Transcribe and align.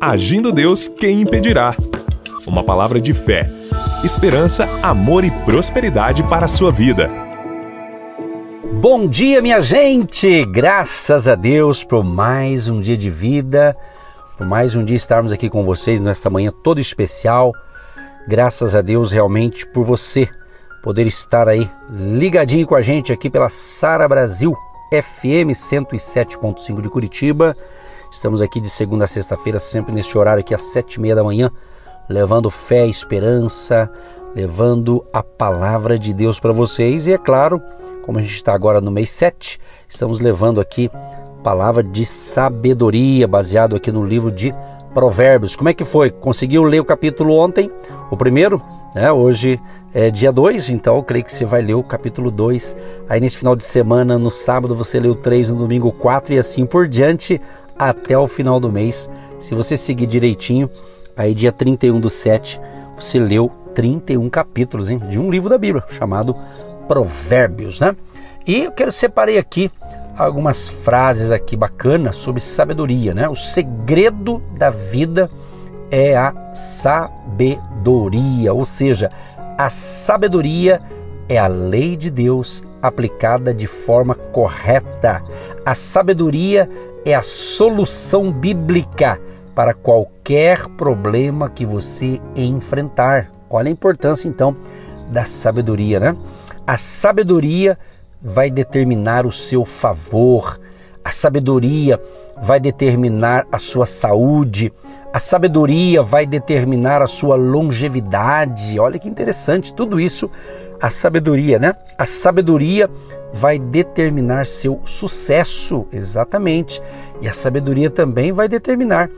Agindo 0.00 0.50
Deus, 0.50 0.88
quem 0.88 1.20
impedirá? 1.20 1.76
Uma 2.46 2.64
palavra 2.64 2.98
de 2.98 3.12
fé, 3.12 3.50
esperança, 4.02 4.66
amor 4.82 5.24
e 5.24 5.30
prosperidade 5.30 6.22
para 6.22 6.46
a 6.46 6.48
sua 6.48 6.72
vida. 6.72 7.10
Bom 8.80 9.06
dia, 9.06 9.42
minha 9.42 9.60
gente! 9.60 10.42
Graças 10.46 11.28
a 11.28 11.34
Deus 11.34 11.84
por 11.84 12.02
mais 12.02 12.66
um 12.66 12.80
dia 12.80 12.96
de 12.96 13.10
vida, 13.10 13.76
por 14.38 14.46
mais 14.46 14.74
um 14.74 14.82
dia 14.82 14.96
estarmos 14.96 15.32
aqui 15.32 15.50
com 15.50 15.62
vocês 15.62 16.00
nesta 16.00 16.30
manhã 16.30 16.50
toda 16.50 16.80
especial. 16.80 17.52
Graças 18.26 18.74
a 18.74 18.80
Deus 18.80 19.12
realmente 19.12 19.66
por 19.66 19.84
você 19.84 20.26
poder 20.82 21.06
estar 21.06 21.46
aí 21.46 21.68
ligadinho 21.90 22.66
com 22.66 22.74
a 22.74 22.80
gente 22.80 23.12
aqui 23.12 23.28
pela 23.28 23.50
Sara 23.50 24.08
Brasil 24.08 24.54
FM 24.90 25.52
107.5 25.52 26.80
de 26.80 26.88
Curitiba. 26.88 27.54
Estamos 28.10 28.42
aqui 28.42 28.60
de 28.60 28.68
segunda 28.68 29.04
a 29.04 29.06
sexta-feira, 29.06 29.60
sempre 29.60 29.94
neste 29.94 30.18
horário 30.18 30.40
aqui 30.40 30.52
às 30.52 30.62
sete 30.62 30.94
e 30.94 31.00
meia 31.00 31.14
da 31.14 31.22
manhã, 31.22 31.48
levando 32.08 32.50
fé, 32.50 32.84
esperança, 32.84 33.88
levando 34.34 35.06
a 35.12 35.22
palavra 35.22 35.96
de 35.96 36.12
Deus 36.12 36.40
para 36.40 36.52
vocês. 36.52 37.06
E 37.06 37.12
é 37.12 37.18
claro, 37.18 37.62
como 38.02 38.18
a 38.18 38.22
gente 38.22 38.34
está 38.34 38.52
agora 38.52 38.80
no 38.80 38.90
mês 38.90 39.10
7, 39.12 39.60
estamos 39.88 40.18
levando 40.18 40.60
aqui 40.60 40.90
palavra 41.44 41.84
de 41.84 42.04
sabedoria, 42.04 43.28
baseado 43.28 43.76
aqui 43.76 43.92
no 43.92 44.04
livro 44.04 44.32
de 44.32 44.52
Provérbios. 44.92 45.54
Como 45.54 45.68
é 45.68 45.72
que 45.72 45.84
foi? 45.84 46.10
Conseguiu 46.10 46.64
ler 46.64 46.80
o 46.80 46.84
capítulo 46.84 47.36
ontem, 47.36 47.70
o 48.10 48.16
primeiro? 48.16 48.60
Né? 48.92 49.10
Hoje 49.12 49.60
é 49.94 50.10
dia 50.10 50.32
2, 50.32 50.70
então 50.70 51.00
creio 51.02 51.24
que 51.24 51.32
você 51.32 51.44
vai 51.44 51.62
ler 51.62 51.74
o 51.74 51.82
capítulo 51.82 52.30
2. 52.30 52.76
Aí 53.08 53.20
nesse 53.20 53.36
final 53.36 53.54
de 53.54 53.64
semana, 53.64 54.18
no 54.18 54.30
sábado 54.30 54.74
você 54.74 54.98
leu 54.98 55.14
3, 55.14 55.50
no 55.50 55.56
domingo 55.56 55.92
4 55.92 56.34
e 56.34 56.38
assim 56.38 56.66
por 56.66 56.88
diante 56.88 57.40
até 57.88 58.18
o 58.18 58.28
final 58.28 58.60
do 58.60 58.70
mês. 58.70 59.10
Se 59.38 59.54
você 59.54 59.74
seguir 59.76 60.06
direitinho, 60.06 60.68
aí 61.16 61.34
dia 61.34 61.50
31 61.50 61.98
do 61.98 62.10
7, 62.10 62.60
você 62.94 63.18
leu 63.18 63.50
31 63.74 64.28
capítulos 64.28 64.90
hein, 64.90 64.98
de 65.08 65.18
um 65.18 65.30
livro 65.30 65.48
da 65.48 65.56
Bíblia 65.56 65.82
chamado 65.90 66.36
Provérbios, 66.86 67.80
né? 67.80 67.96
E 68.46 68.64
eu 68.64 68.72
quero 68.72 68.92
separei 68.92 69.38
aqui 69.38 69.70
algumas 70.16 70.68
frases 70.68 71.30
aqui 71.30 71.56
bacanas 71.56 72.16
sobre 72.16 72.42
sabedoria, 72.42 73.14
né? 73.14 73.26
O 73.28 73.34
segredo 73.34 74.42
da 74.58 74.68
vida 74.68 75.30
é 75.90 76.14
a 76.16 76.52
sabedoria, 76.52 78.52
ou 78.52 78.66
seja, 78.66 79.08
a 79.56 79.70
sabedoria 79.70 80.82
é 81.28 81.38
a 81.38 81.46
lei 81.46 81.96
de 81.96 82.10
Deus 82.10 82.64
aplicada 82.82 83.54
de 83.54 83.66
forma 83.66 84.14
correta. 84.14 85.22
A 85.64 85.74
sabedoria 85.74 86.68
é 87.04 87.14
a 87.14 87.22
solução 87.22 88.30
bíblica 88.30 89.20
para 89.54 89.74
qualquer 89.74 90.68
problema 90.70 91.50
que 91.50 91.64
você 91.64 92.20
enfrentar. 92.36 93.30
Olha 93.48 93.68
a 93.68 93.72
importância 93.72 94.28
então 94.28 94.56
da 95.10 95.24
sabedoria, 95.24 95.98
né? 95.98 96.16
A 96.66 96.76
sabedoria 96.76 97.78
vai 98.22 98.50
determinar 98.50 99.26
o 99.26 99.32
seu 99.32 99.64
favor, 99.64 100.60
a 101.04 101.10
sabedoria 101.10 102.00
vai 102.40 102.60
determinar 102.60 103.46
a 103.50 103.58
sua 103.58 103.86
saúde, 103.86 104.72
a 105.12 105.18
sabedoria 105.18 106.02
vai 106.02 106.26
determinar 106.26 107.02
a 107.02 107.06
sua 107.06 107.34
longevidade. 107.34 108.78
Olha 108.78 108.98
que 108.98 109.08
interessante, 109.08 109.74
tudo 109.74 109.98
isso, 109.98 110.30
a 110.80 110.90
sabedoria, 110.90 111.58
né? 111.58 111.74
A 111.98 112.06
sabedoria 112.06 112.88
vai 113.32 113.58
determinar 113.58 114.46
seu 114.46 114.80
sucesso, 114.84 115.86
exatamente. 115.92 116.82
E 117.20 117.28
a 117.28 117.32
sabedoria 117.32 117.90
também 117.90 118.32
vai 118.32 118.48
determinar 118.48 119.08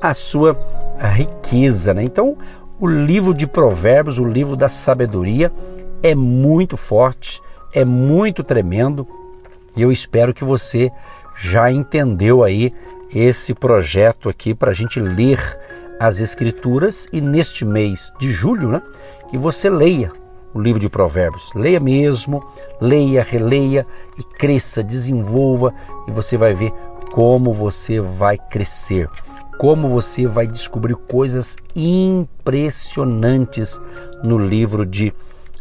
a 0.00 0.14
sua 0.14 0.56
riqueza, 1.14 1.94
né? 1.94 2.02
Então, 2.02 2.36
o 2.78 2.86
livro 2.86 3.34
de 3.34 3.46
Provérbios, 3.46 4.18
o 4.18 4.24
livro 4.24 4.56
da 4.56 4.68
sabedoria, 4.68 5.52
é 6.02 6.14
muito 6.14 6.76
forte, 6.76 7.40
é 7.72 7.84
muito 7.84 8.42
tremendo 8.44 9.06
e 9.76 9.82
eu 9.82 9.92
espero 9.92 10.34
que 10.34 10.42
você 10.42 10.90
já 11.36 11.70
entendeu 11.70 12.42
aí 12.42 12.72
esse 13.14 13.54
projeto 13.54 14.28
aqui 14.28 14.52
para 14.54 14.72
a 14.72 14.74
gente 14.74 14.98
ler 14.98 15.38
as 16.00 16.20
Escrituras 16.20 17.08
e 17.12 17.20
neste 17.20 17.64
mês 17.64 18.12
de 18.18 18.30
julho, 18.30 18.68
né, 18.70 18.82
que 19.30 19.38
você 19.38 19.70
leia 19.70 20.10
o 20.54 20.60
livro 20.60 20.80
de 20.80 20.88
Provérbios. 20.88 21.50
Leia 21.54 21.80
mesmo, 21.80 22.42
leia, 22.80 23.22
releia 23.22 23.86
e 24.18 24.22
cresça, 24.22 24.82
desenvolva 24.82 25.74
e 26.06 26.10
você 26.10 26.36
vai 26.36 26.54
ver 26.54 26.72
como 27.12 27.52
você 27.52 28.00
vai 28.00 28.38
crescer, 28.38 29.08
como 29.58 29.88
você 29.88 30.26
vai 30.26 30.46
descobrir 30.46 30.94
coisas 30.94 31.56
impressionantes 31.74 33.80
no 34.22 34.38
livro 34.38 34.86
de 34.86 35.12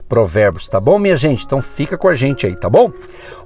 Provérbios, 0.07 0.69
tá 0.69 0.79
bom, 0.79 0.97
minha 0.97 1.17
gente? 1.17 1.45
Então 1.45 1.61
fica 1.61 1.97
com 1.97 2.07
a 2.07 2.15
gente 2.15 2.47
aí, 2.47 2.55
tá 2.55 2.69
bom? 2.69 2.91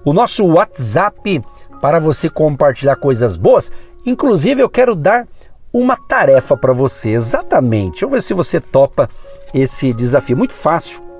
O 0.05 0.13
nosso 0.13 0.45
WhatsApp 0.45 1.43
para 1.81 1.99
você 1.99 2.29
compartilhar 2.29 2.95
coisas 2.97 3.35
boas, 3.35 3.71
inclusive 4.05 4.61
eu 4.61 4.69
quero 4.69 4.95
dar 4.95 5.27
uma 5.73 5.97
tarefa 5.97 6.55
para 6.55 6.73
você, 6.73 7.11
exatamente. 7.11 8.01
Vamos 8.01 8.17
ver 8.17 8.21
se 8.21 8.33
você 8.33 8.59
topa 8.59 9.09
esse 9.53 9.93
desafio. 9.93 10.37
Muito 10.37 10.53
fácil. 10.53 11.10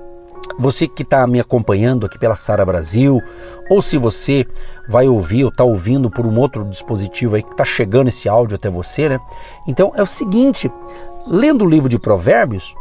Você 0.58 0.86
que 0.86 1.02
está 1.02 1.26
me 1.26 1.40
acompanhando 1.40 2.06
aqui 2.06 2.18
pela 2.18 2.36
Sara 2.36 2.64
Brasil, 2.64 3.20
ou 3.70 3.80
se 3.80 3.96
você 3.96 4.46
vai 4.88 5.08
ouvir 5.08 5.44
ou 5.44 5.50
está 5.50 5.64
ouvindo 5.64 6.10
por 6.10 6.26
um 6.26 6.38
outro 6.38 6.64
dispositivo 6.64 7.36
aí 7.36 7.42
que 7.42 7.52
está 7.52 7.64
chegando 7.64 8.08
esse 8.08 8.28
áudio 8.28 8.56
até 8.56 8.68
você, 8.68 9.08
né? 9.08 9.20
Então 9.66 9.92
é 9.96 10.02
o 10.02 10.06
seguinte: 10.06 10.70
lendo 11.26 11.64
o 11.64 11.68
livro 11.68 11.88
de 11.88 11.98
Provérbios, 11.98 12.74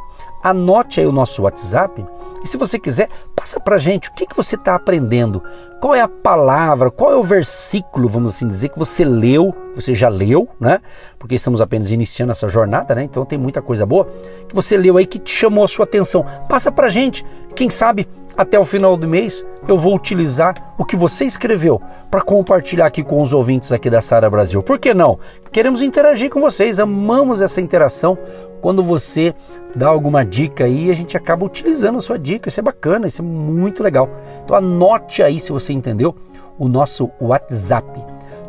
anote 0.44 1.00
aí 1.00 1.06
o 1.06 1.12
nosso 1.12 1.44
WhatsApp 1.44 2.06
e 2.44 2.47
se 2.47 2.57
você 2.57 2.79
quiser, 2.79 3.07
passa 3.35 3.59
para 3.59 3.78
gente 3.78 4.09
o 4.09 4.13
que, 4.13 4.25
que 4.25 4.35
você 4.35 4.56
está 4.56 4.74
aprendendo, 4.74 5.44
qual 5.79 5.94
é 5.94 6.02
a 6.02 6.07
palavra, 6.07 6.90
qual 6.90 7.12
é 7.12 7.16
o 7.16 7.24
versículo, 7.24 8.09
vamos 8.09 8.35
assim 8.35 8.47
dizer, 8.47 8.69
que 8.69 8.79
você 8.79 9.06
leu, 9.06 9.53
você 9.75 9.94
já 9.94 10.09
leu, 10.09 10.47
né? 10.59 10.79
Porque 11.19 11.35
estamos 11.35 11.62
apenas 11.62 11.91
iniciando 11.91 12.31
essa 12.31 12.50
jornada, 12.50 12.96
né? 12.96 13.03
Então 13.03 13.25
tem 13.25 13.38
muita 13.38 13.62
coisa 13.62 13.85
boa 13.85 14.07
que 14.47 14.56
você 14.56 14.75
leu 14.75 14.97
aí 14.97 15.06
que 15.06 15.19
te 15.19 15.31
chamou 15.31 15.63
a 15.63 15.68
sua 15.68 15.85
atenção. 15.85 16.25
Passa 16.50 16.72
para 16.72 16.90
gente, 16.90 17.23
quem 17.56 17.69
sabe 17.69 18.08
até 18.36 18.59
o 18.59 18.66
final 18.66 18.96
do 18.96 19.08
mês 19.08 19.46
eu 19.68 19.78
vou 19.78 19.96
utilizar 19.96 20.74
o 20.78 20.86
que 20.86 20.96
você 20.96 21.25
escreveu 21.25 21.81
para 22.09 22.22
compartilhar 22.22 22.86
aqui 22.86 23.03
com 23.03 23.22
os 23.22 23.34
ouvintes 23.34 23.72
aqui 23.72 23.90
da 23.90 24.02
Sara 24.02 24.30
Brasil. 24.30 24.64
Por 24.64 24.80
que 24.80 24.94
não? 24.94 25.19
Queremos 25.52 25.81
interagir 25.81 26.30
com 26.30 26.40
vocês, 26.40 26.80
amamos 26.80 27.41
essa 27.41 27.59
interação. 27.59 28.18
Quando 28.62 28.84
você 28.84 29.34
dá 29.75 29.88
alguma 29.88 30.24
dica 30.24 30.66
aí, 30.66 30.90
a 30.90 30.94
gente 30.94 31.18
acaba 31.18 31.46
utilizando 31.46 31.97
a 31.97 32.02
sua 32.02 32.18
dica. 32.18 32.50
Isso 32.50 32.59
é 32.59 32.64
bacana, 32.64 33.08
isso 33.08 33.22
é 33.22 33.25
muito 33.25 33.84
legal. 33.84 34.09
Então 34.44 34.56
anote 34.56 35.24
aí 35.24 35.40
se 35.40 35.52
você 35.52 35.74
entendeu 35.74 36.16
o 36.58 36.68
nosso 36.68 37.12
WhatsApp 37.20 37.88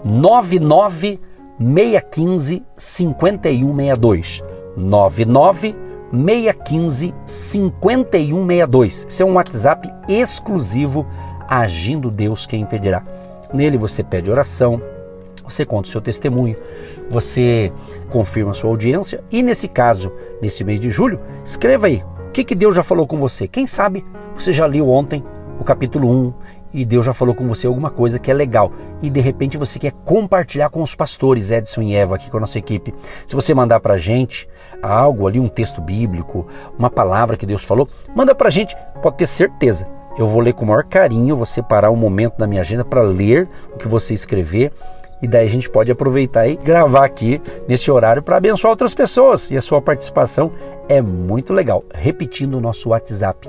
99615 0.05 2.63
5162 2.77 4.43
99 4.77 5.92
615 6.13 7.15
5162. 7.25 9.07
Esse 9.09 9.23
é 9.23 9.27
um 9.27 9.35
WhatsApp 9.35 9.89
exclusivo 10.09 11.07
Agindo 11.49 12.11
Deus 12.11 12.47
Quem 12.47 12.63
Impedirá. 12.63 13.03
Nele 13.53 13.77
você 13.77 14.03
pede 14.03 14.31
oração, 14.31 14.81
você 15.45 15.65
conta 15.65 15.89
o 15.89 15.91
seu 15.91 16.01
testemunho, 16.01 16.57
você 17.11 17.73
confirma 18.11 18.53
a 18.53 18.55
sua 18.55 18.71
audiência 18.71 19.23
e 19.31 19.43
nesse 19.43 19.69
caso, 19.69 20.13
nesse 20.41 20.65
mês 20.65 20.79
de 20.79 20.91
julho, 20.91 21.21
escreva 21.45 21.87
aí 21.87 22.03
o 22.29 22.31
que, 22.33 22.45
que 22.45 22.55
Deus 22.55 22.75
já 22.75 22.83
falou 22.83 23.07
com 23.07 23.17
você. 23.17 23.49
Quem 23.49 23.67
sabe 23.67 24.05
você 24.35 24.53
já 24.53 24.67
leu 24.67 24.89
ontem 24.89 25.23
o 25.59 25.65
capítulo 25.65 26.09
1 26.09 26.35
e 26.73 26.85
Deus 26.85 27.07
já 27.07 27.13
falou 27.13 27.35
com 27.35 27.47
você 27.47 27.67
alguma 27.67 27.91
coisa 27.91 28.19
que 28.19 28.31
é 28.31 28.35
legal 28.35 28.73
e 29.03 29.11
de 29.11 29.21
repente 29.21 29.59
você 29.59 29.79
quer 29.79 29.93
compartilhar 29.93 30.71
com 30.71 30.83
os 30.83 30.95
pastores 30.95 31.51
Edson 31.51 31.83
e 31.83 31.95
Eva 31.95 32.17
aqui 32.17 32.31
com 32.31 32.37
a 32.37 32.41
nossa 32.41 32.59
equipe. 32.59 32.95
Se 33.27 33.35
você 33.35 33.55
mandar 33.55 33.81
para 33.81 33.95
a 33.95 33.99
gente 33.99 34.49
algo 34.83 35.27
ali, 35.27 35.39
um 35.39 35.49
texto 35.49 35.81
bíblico, 35.81 36.47
uma 36.79 36.91
palavra 36.91 37.37
que 37.37 37.47
Deus 37.47 37.65
falou, 37.65 37.89
manda 38.15 38.35
para 38.35 38.49
a 38.49 38.51
gente, 38.51 38.77
pode 39.03 39.17
ter 39.17 39.27
certeza. 39.27 39.87
Eu 40.19 40.27
vou 40.27 40.43
ler 40.43 40.53
com 40.53 40.65
o 40.65 40.69
maior 40.69 40.85
carinho, 40.85 41.37
vou 41.37 41.47
separar 41.47 41.91
um 41.91 41.97
momento 41.97 42.35
na 42.39 42.47
minha 42.47 42.61
agenda 42.61 42.85
para 42.85 43.03
ler 43.03 43.49
o 43.75 43.79
que 43.79 43.89
você 43.89 44.13
escrever 44.13 44.73
e 45.23 45.29
daí 45.29 45.47
a 45.47 45.49
gente 45.49 45.71
pode 45.71 45.93
aproveitar 45.93 46.49
e 46.49 46.57
gravar 46.57 47.05
aqui 47.05 47.41
nesse 47.69 47.89
horário 47.91 48.23
para 48.23 48.37
abençoar 48.37 48.73
outras 48.73 48.93
pessoas. 48.93 49.53
E 49.53 49.57
a 49.57 49.63
sua 49.63 49.81
participação 49.81 50.51
é 50.89 51.01
muito 51.01 51.53
legal. 51.53 51.85
Repetindo 51.95 52.57
o 52.57 52.61
nosso 52.61 52.89
WhatsApp: 52.89 53.49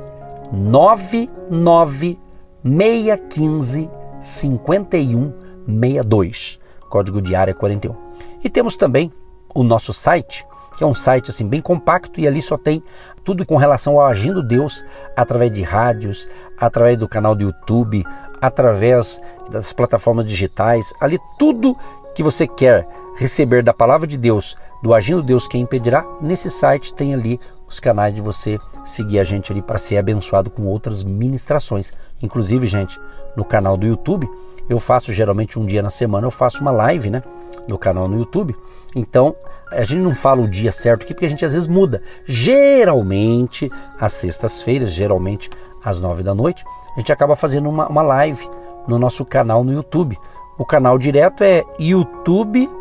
99615 2.64 4.04
5162. 4.24 6.60
Código 6.90 7.22
de 7.22 7.36
área 7.36 7.54
41. 7.54 7.96
E 8.44 8.50
temos 8.50 8.76
também 8.76 9.14
o 9.54 9.62
nosso 9.64 9.94
site, 9.94 10.44
que 10.78 10.84
é 10.84 10.88
um 10.88 10.96
site 10.96 11.30
assim 11.30 11.48
bem 11.48 11.62
compacto 11.62 12.20
e 12.20 12.28
ali 12.28 12.42
só 12.42 12.58
tem 12.58 12.84
tudo 13.24 13.46
com 13.46 13.58
relação 13.58 14.00
ao 14.00 14.08
agindo 14.08 14.42
Deus 14.42 14.84
através 15.16 15.52
de 15.52 15.62
rádios, 15.62 16.28
através 16.58 16.98
do 16.98 17.08
canal 17.08 17.36
do 17.36 17.44
YouTube, 17.44 18.04
através 18.42 19.22
das 19.50 19.72
plataformas 19.72 20.28
digitais, 20.28 20.92
ali 21.00 21.20
tudo 21.38 21.78
que 22.14 22.24
você 22.24 22.48
quer 22.48 22.88
receber 23.16 23.64
da 23.64 23.74
palavra 23.74 24.08
de 24.08 24.18
Deus, 24.18 24.58
do 24.82 24.94
Agindo 24.94 25.22
Deus 25.22 25.48
Quem 25.48 25.62
Impedirá, 25.62 26.06
nesse 26.20 26.50
site 26.50 26.94
tem 26.94 27.14
ali 27.14 27.40
os 27.68 27.80
canais 27.80 28.14
de 28.14 28.22
você 28.22 28.60
seguir 28.84 29.20
a 29.20 29.24
gente 29.24 29.52
ali 29.52 29.62
para 29.62 29.78
ser 29.78 29.98
abençoado 29.98 30.50
com 30.50 30.66
outras 30.66 31.04
ministrações. 31.04 31.94
Inclusive, 32.22 32.68
gente, 32.68 33.00
no 33.36 33.44
canal 33.44 33.78
do 33.78 33.86
YouTube, 33.86 34.30
eu 34.70 34.80
faço 34.80 35.14
geralmente 35.14 35.60
um 35.60 35.66
dia 35.66 35.82
na 35.82 35.90
semana, 35.90 36.28
eu 36.28 36.32
faço 36.32 36.62
uma 36.62 36.72
live, 36.72 37.10
né? 37.10 37.24
No 37.68 37.78
canal 37.78 38.08
no 38.08 38.18
YouTube. 38.18 38.56
Então, 38.96 39.36
a 39.72 39.84
gente 39.84 40.00
não 40.02 40.14
fala 40.14 40.42
o 40.42 40.48
dia 40.48 40.72
certo 40.72 41.04
aqui 41.04 41.14
porque 41.14 41.26
a 41.26 41.30
gente 41.30 41.46
às 41.46 41.54
vezes 41.54 41.68
muda. 41.68 42.02
Geralmente, 42.26 43.72
às 44.00 44.14
sextas-feiras, 44.14 44.92
geralmente 44.92 45.50
às 45.84 46.00
nove 46.00 46.24
da 46.24 46.34
noite, 46.34 46.64
a 46.96 47.00
gente 47.00 47.12
acaba 47.12 47.36
fazendo 47.36 47.70
uma, 47.70 47.88
uma 47.88 48.02
live 48.02 48.48
no 48.88 48.98
nosso 49.00 49.26
canal 49.26 49.64
no 49.64 49.74
YouTube. 49.74 50.18
O 50.58 50.66
canal 50.66 50.98
direto 50.98 51.44
é 51.44 51.64
youtube.com 51.80 52.76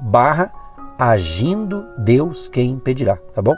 barra 0.00 0.52
agindo 1.00 1.86
Deus 1.96 2.46
quem 2.46 2.72
impedirá, 2.72 3.16
tá 3.34 3.40
bom? 3.40 3.54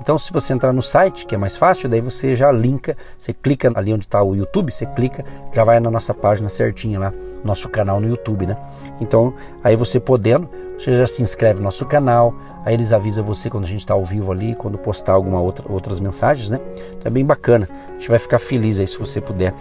Então, 0.00 0.18
se 0.18 0.32
você 0.32 0.52
entrar 0.52 0.72
no 0.72 0.82
site, 0.82 1.24
que 1.24 1.34
é 1.34 1.38
mais 1.38 1.56
fácil, 1.56 1.88
daí 1.88 2.00
você 2.00 2.34
já 2.34 2.50
linka, 2.50 2.96
você 3.16 3.32
clica 3.32 3.70
ali 3.74 3.92
onde 3.92 4.06
está 4.06 4.20
o 4.22 4.34
YouTube, 4.34 4.72
você 4.72 4.86
clica, 4.86 5.24
já 5.52 5.62
vai 5.62 5.78
na 5.78 5.90
nossa 5.90 6.12
página 6.12 6.48
certinha 6.48 6.98
lá, 6.98 7.12
nosso 7.44 7.68
canal 7.68 8.00
no 8.00 8.08
YouTube, 8.08 8.46
né? 8.46 8.56
Então, 8.98 9.34
aí 9.62 9.76
você 9.76 10.00
podendo, 10.00 10.48
você 10.76 10.96
já 10.96 11.06
se 11.06 11.22
inscreve 11.22 11.58
no 11.58 11.64
nosso 11.64 11.84
canal, 11.86 12.34
aí 12.64 12.74
eles 12.74 12.92
avisam 12.92 13.22
você 13.22 13.48
quando 13.48 13.64
a 13.64 13.68
gente 13.68 13.80
está 13.80 13.94
ao 13.94 14.02
vivo 14.02 14.32
ali, 14.32 14.54
quando 14.56 14.78
postar 14.78 15.12
alguma 15.12 15.40
outra 15.40 15.70
outras 15.70 16.00
mensagens, 16.00 16.50
né? 16.50 16.58
Então 16.92 17.02
é 17.04 17.10
bem 17.10 17.24
bacana. 17.24 17.68
A 17.88 17.92
gente 17.92 18.08
vai 18.08 18.18
ficar 18.18 18.38
feliz 18.38 18.80
aí 18.80 18.86
se 18.86 18.98
você 18.98 19.20
puder 19.20 19.54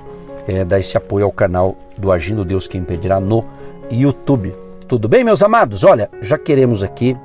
é, 0.47 0.63
dar 0.63 0.79
esse 0.79 0.97
apoio 0.97 1.25
ao 1.25 1.31
canal 1.31 1.75
do 1.97 2.11
Agindo 2.11 2.43
Deus 2.45 2.65
Quem 2.65 2.81
Impedirá 2.81 3.19
no 3.19 3.43
YouTube. 3.91 4.55
Tudo 4.89 5.07
bem, 5.07 5.24
meus 5.24 5.44
amados? 5.44 5.83
Olha, 5.83 6.09
já 6.19 6.36
queremos 6.36 6.81
aqui 6.81 7.15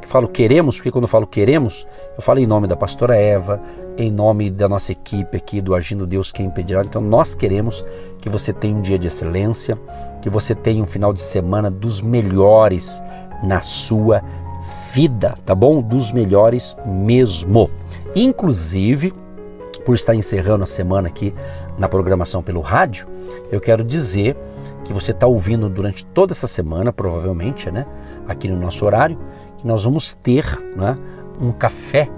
que 0.00 0.08
falo 0.08 0.26
queremos, 0.26 0.76
porque 0.76 0.90
quando 0.90 1.04
eu 1.04 1.08
falo 1.08 1.26
queremos, 1.26 1.86
eu 2.16 2.22
falo 2.22 2.38
em 2.38 2.46
nome 2.46 2.66
da 2.66 2.74
pastora 2.74 3.14
Eva, 3.14 3.60
em 3.98 4.10
nome 4.10 4.48
da 4.50 4.66
nossa 4.66 4.92
equipe 4.92 5.36
aqui 5.36 5.60
do 5.60 5.74
Agindo 5.74 6.06
Deus 6.06 6.32
Quem 6.32 6.46
Impedirá. 6.46 6.82
Então 6.82 7.02
nós 7.02 7.34
queremos 7.34 7.84
que 8.18 8.30
você 8.30 8.50
tenha 8.50 8.74
um 8.74 8.80
dia 8.80 8.98
de 8.98 9.08
excelência, 9.08 9.78
que 10.22 10.30
você 10.30 10.54
tenha 10.54 10.82
um 10.82 10.86
final 10.86 11.12
de 11.12 11.20
semana 11.20 11.70
dos 11.70 12.00
melhores 12.00 13.04
na 13.44 13.60
sua 13.60 14.22
vida, 14.94 15.34
tá 15.44 15.54
bom? 15.54 15.82
Dos 15.82 16.12
melhores 16.12 16.74
mesmo. 16.86 17.68
Inclusive, 18.16 19.12
por 19.84 19.94
estar 19.94 20.14
encerrando 20.14 20.62
a 20.62 20.66
semana 20.66 21.08
aqui 21.08 21.34
na 21.76 21.90
programação 21.90 22.42
pelo 22.42 22.62
rádio, 22.62 23.06
eu 23.50 23.60
quero 23.60 23.84
dizer 23.84 24.34
que 24.92 25.00
você 25.00 25.12
está 25.12 25.26
ouvindo 25.26 25.68
durante 25.68 26.04
toda 26.04 26.32
essa 26.32 26.46
semana, 26.46 26.92
provavelmente, 26.92 27.70
né? 27.70 27.86
Aqui 28.28 28.46
no 28.46 28.56
nosso 28.56 28.84
horário, 28.84 29.18
nós 29.64 29.84
vamos 29.84 30.12
ter 30.12 30.44
né, 30.76 30.96
um 31.40 31.50
café 31.50 32.08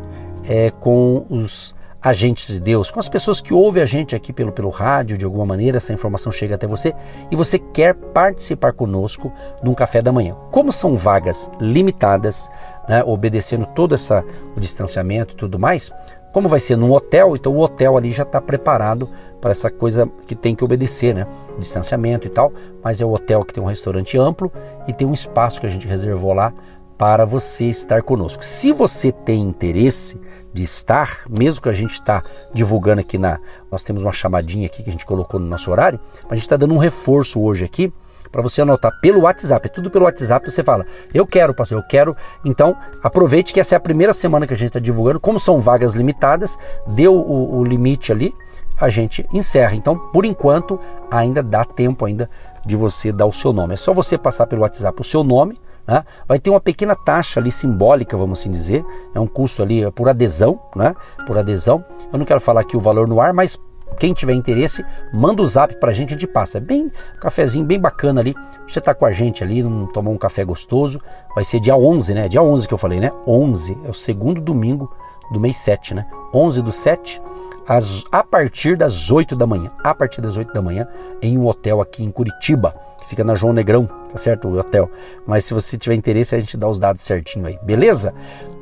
é, 0.45 0.71
com 0.71 1.25
os 1.31 1.75
agentes 2.03 2.55
de 2.55 2.61
Deus, 2.61 2.91
com 2.91 3.01
as 3.01 3.09
pessoas 3.09 3.41
que 3.41 3.55
ouvem 3.55 3.83
a 3.83 3.87
gente 3.87 4.15
aqui 4.15 4.31
pelo, 4.31 4.53
pelo 4.53 4.69
rádio, 4.69 5.17
de 5.17 5.25
alguma 5.25 5.47
maneira, 5.47 5.79
essa 5.79 5.93
informação 5.93 6.31
chega 6.31 6.55
até 6.55 6.67
você 6.67 6.95
e 7.31 7.37
você 7.37 7.59
quer 7.59 7.95
participar 7.95 8.75
conosco 8.75 9.33
de 9.63 9.71
um 9.71 9.75
café 9.75 10.03
da 10.03 10.13
manhã. 10.13 10.37
Como 10.51 10.71
são 10.71 10.97
vagas 10.97 11.51
limitadas, 11.59 12.49
né, 12.87 13.03
obedecendo 13.05 13.65
todo 13.67 13.95
essa, 13.95 14.23
o 14.55 14.61
distanciamento 14.61 15.33
e 15.33 15.37
tudo 15.37 15.59
mais, 15.59 15.91
como 16.35 16.49
vai 16.49 16.59
ser 16.59 16.77
num 16.77 16.93
hotel, 16.93 17.37
então 17.37 17.55
o 17.55 17.61
hotel 17.61 17.97
ali 17.97 18.11
já 18.11 18.25
está 18.25 18.41
preparado 18.41 19.09
para 19.41 19.53
essa 19.53 19.71
coisa 19.71 20.11
que 20.27 20.35
tem 20.35 20.53
que 20.53 20.65
obedecer, 20.65 21.15
né? 21.15 21.29
Distanciamento 21.61 22.27
e 22.27 22.31
tal, 22.31 22.53
mas 22.83 23.01
é 23.01 23.07
o 23.07 23.13
hotel 23.13 23.45
que 23.45 23.55
tem 23.55 23.63
um 23.63 23.69
restaurante 23.69 24.19
amplo 24.19 24.51
e 24.89 24.93
tem 24.93 25.07
um 25.07 25.13
espaço 25.13 25.61
que 25.61 25.67
a 25.69 25.71
gente 25.71 25.87
reservou 25.87 26.35
lá 26.35 26.53
para 26.99 27.25
você 27.25 27.67
estar 27.67 28.03
conosco. 28.03 28.45
Se 28.45 28.73
você 28.73 29.13
tem 29.13 29.43
interesse 29.43 30.21
de 30.53 30.65
estar, 30.65 31.21
mesmo 31.31 31.63
que 31.63 31.69
a 31.69 31.73
gente 31.73 31.93
está 31.93 32.21
divulgando 32.53 33.01
aqui 33.01 33.17
na. 33.17 33.39
Nós 33.71 33.85
temos 33.85 34.03
uma 34.03 34.13
chamadinha 34.13 34.67
aqui 34.67 34.83
que 34.83 34.89
a 34.89 34.93
gente 34.93 35.07
colocou 35.07 35.39
no 35.39 35.47
nosso 35.47 35.71
horário, 35.71 36.01
a 36.29 36.35
gente 36.35 36.47
está 36.47 36.57
dando 36.57 36.75
um 36.75 36.79
reforço 36.79 37.41
hoje 37.41 37.65
aqui 37.65 37.93
para 38.35 38.43
você 38.43 38.63
anotar 38.63 38.91
pelo 39.01 39.21
WhatsApp. 39.21 39.69
É 39.69 39.71
tudo 39.71 39.89
pelo 39.89 40.07
WhatsApp. 40.07 40.51
Você 40.51 40.65
fala, 40.65 40.85
eu 41.15 41.25
quero, 41.25 41.55
pastor, 41.55 41.79
eu 41.79 41.85
quero. 41.85 42.17
Então, 42.45 42.77
aproveite 43.01 43.53
que 43.53 43.61
essa 43.61 43.77
é 43.77 43.79
a 43.79 43.81
primeira 43.81 44.13
semana 44.13 44.45
que 44.45 44.53
a 44.53 44.57
gente 44.57 44.71
está 44.71 44.81
divulgando. 44.81 45.21
Como 45.21 45.39
são 45.39 45.61
vagas 45.61 45.95
limitadas, 45.95 46.59
deu 46.85 47.15
o, 47.15 47.59
o 47.61 47.65
limite 47.65 48.11
ali, 48.11 48.35
a 48.81 48.89
gente 48.89 49.25
encerra. 49.33 49.77
Então, 49.77 49.97
por 49.97 50.25
enquanto, 50.25 50.81
ainda 51.09 51.45
dá 51.45 51.65
tempo 51.65 52.05
ainda 52.05 52.29
de 52.67 52.75
você 52.75 53.13
dar 53.13 53.27
o 53.27 53.33
seu 53.33 53.53
nome. 53.53 53.75
É 53.75 53.77
só 53.77 53.93
você 53.93 54.19
passar 54.19 54.49
pelo 54.49 54.63
WhatsApp 54.63 55.01
o 55.01 55.05
seu 55.05 55.23
nome 55.23 55.57
né? 55.87 56.03
Vai 56.27 56.39
ter 56.39 56.49
uma 56.49 56.61
pequena 56.61 56.97
taxa 56.97 57.39
ali 57.39 57.53
simbólica, 57.53 58.17
vamos 58.17 58.41
assim 58.41 58.51
dizer, 58.51 58.83
é 59.15 59.21
um 59.21 59.27
custo 59.27 59.63
ali 59.63 59.91
por 59.93 60.09
adesão, 60.09 60.59
né? 60.75 60.97
por 61.27 61.37
adesão. 61.37 61.85
Eu 62.11 62.19
não 62.19 62.25
quero 62.25 62.41
falar 62.41 62.63
aqui 62.63 62.75
o 62.75 62.81
valor 62.81 63.07
no 63.07 63.21
ar, 63.21 63.35
mas 63.35 63.61
quem 63.95 64.13
tiver 64.13 64.35
interesse, 64.35 64.85
manda 65.13 65.43
o 65.43 65.47
zap 65.47 65.75
para 65.77 65.91
a 65.91 65.93
gente, 65.93 66.11
a 66.11 66.13
gente 66.13 66.27
passa. 66.27 66.61
Bem 66.61 66.85
um 66.85 67.21
cafezinho 67.21 67.65
bem 67.65 67.81
bacana 67.81 68.21
ali. 68.21 68.35
Você 68.67 68.81
tá 68.81 68.95
com 68.95 69.07
a 69.07 69.13
gente 69.13 69.43
ali, 69.43 69.65
tomar 69.93 70.11
um 70.11 70.19
café 70.19 70.45
gostoso. 70.45 71.01
Vai 71.35 71.45
ser 71.45 71.61
dia 71.61 71.77
11, 71.77 72.15
né? 72.15 72.29
Dia 72.29 72.43
11 72.43 72.69
que 72.69 72.75
eu 72.75 72.79
falei, 72.79 73.01
né? 73.01 73.11
11 73.27 73.79
é 73.85 73.91
o 73.91 73.95
segundo 73.95 74.41
domingo 74.41 74.95
do 75.33 75.41
mês 75.41 75.57
7, 75.57 75.95
né? 75.95 76.07
11 76.33 76.63
do 76.63 76.73
7 76.73 77.21
às, 77.67 78.05
a 78.13 78.23
partir 78.23 78.77
das 78.77 79.11
8 79.11 79.35
da 79.35 79.47
manhã. 79.47 79.71
A 79.83 79.95
partir 79.95 80.21
das 80.21 80.37
8 80.37 80.53
da 80.53 80.61
manhã, 80.61 80.87
em 81.23 81.39
um 81.39 81.47
hotel 81.47 81.81
aqui 81.81 82.05
em 82.05 82.09
Curitiba, 82.09 82.75
que 83.01 83.09
fica 83.09 83.25
na 83.25 83.35
João 83.35 83.53
Negrão, 83.53 83.89
tá 84.11 84.19
certo? 84.19 84.49
O 84.49 84.59
hotel. 84.59 84.91
Mas 85.27 85.45
se 85.45 85.55
você 85.55 85.79
tiver 85.79 85.95
interesse, 85.95 86.35
a 86.35 86.41
gente 86.41 86.57
dá 86.57 86.69
os 86.69 86.79
dados 86.79 87.03
certinho 87.03 87.47
aí, 87.47 87.59
beleza? 87.63 88.15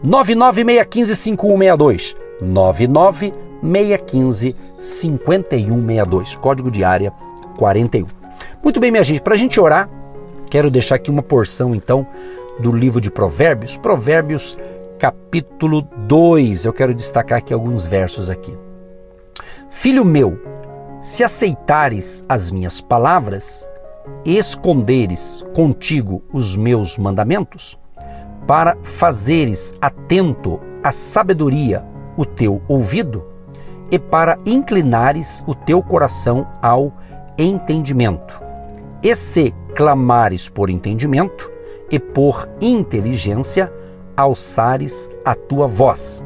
996155162. 0.05 2.17
996155162. 3.63 6.37
Código 6.37 6.71
de 6.71 6.85
área 6.85 7.13
41. 7.57 8.07
Muito 8.63 8.81
bem, 8.81 8.91
minha 8.91 9.05
gente, 9.05 9.21
para 9.21 9.35
a 9.35 9.39
gente 9.39 9.61
orar, 9.61 9.91
quero 10.51 10.71
deixar 10.71 10.95
aqui 10.97 11.11
uma 11.11 11.23
porção 11.23 11.75
então 11.75 12.07
do 12.59 12.73
livro 12.73 13.01
de 13.01 13.11
Provérbios, 13.11 13.77
Provérbios 13.77 14.57
capítulo 14.99 15.83
2. 15.83 16.65
Eu 16.65 16.73
quero 16.73 16.95
destacar 16.95 17.39
aqui 17.39 17.53
alguns 17.53 17.87
versos 17.87 18.31
aqui. 18.31 18.57
Filho 19.69 20.05
meu, 20.05 20.41
se 21.01 21.25
aceitares 21.25 22.25
as 22.29 22.51
minhas 22.51 22.81
palavras 22.81 23.69
esconderes 24.25 25.45
contigo 25.55 26.23
os 26.33 26.57
meus 26.57 26.99
mandamentos, 26.99 27.79
para 28.47 28.77
fazeres 28.83 29.75
atento 29.81 30.61
à 30.83 30.93
sabedoria 30.93 31.85
o 32.17 32.25
teu 32.25 32.63
ouvido 32.69 33.32
e 33.93 33.99
para 33.99 34.39
inclinares 34.47 35.45
o 35.47 35.55
teu 35.55 35.83
coração 35.83 36.47
ao 36.63 36.91
entendimento. 37.37 38.43
E 39.03 39.15
se 39.15 39.55
clamares 39.75 40.49
por 40.49 40.71
entendimento 40.71 41.53
e 41.91 41.99
por 41.99 42.49
inteligência, 42.59 43.71
alçares 44.17 45.11
a 45.23 45.35
tua 45.35 45.67
voz. 45.67 46.25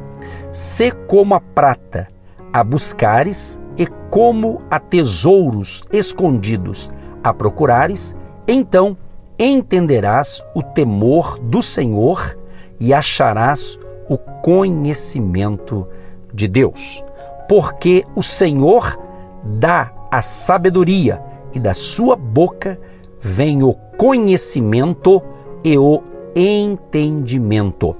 Se 0.49 0.91
como 0.91 1.35
a 1.35 1.41
prata 1.41 2.07
a 2.53 2.63
buscares 2.63 3.59
e 3.77 3.85
como 4.09 4.59
a 4.71 4.79
tesouros 4.79 5.83
escondidos 5.91 6.89
a 7.21 7.33
procurares, 7.33 8.15
então 8.47 8.95
entenderás 9.37 10.41
o 10.55 10.63
temor 10.63 11.37
do 11.39 11.61
Senhor 11.61 12.37
e 12.79 12.93
acharás 12.93 13.77
o 14.09 14.17
conhecimento 14.17 15.85
de 16.33 16.47
Deus. 16.47 17.03
Porque 17.47 18.05
o 18.15 18.23
Senhor 18.23 18.97
dá 19.43 19.91
a 20.11 20.21
sabedoria 20.21 21.21
e 21.53 21.59
da 21.59 21.73
sua 21.73 22.15
boca 22.15 22.79
vem 23.19 23.63
o 23.63 23.73
conhecimento 23.97 25.21
e 25.63 25.77
o 25.77 26.01
entendimento. 26.35 27.95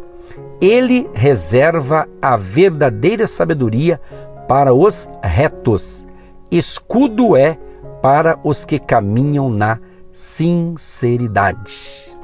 Ele 0.60 1.10
reserva 1.14 2.08
a 2.22 2.36
verdadeira 2.36 3.28
sabedoria 3.28 4.02
para 4.48 4.74
os 4.74 5.10
retos, 5.22 6.08
escudo 6.50 7.36
é 7.36 7.58
para 8.02 8.40
os 8.44 8.64
que 8.64 8.80
caminham 8.80 9.50
na 9.50 9.80
sinceridade. 10.12 12.16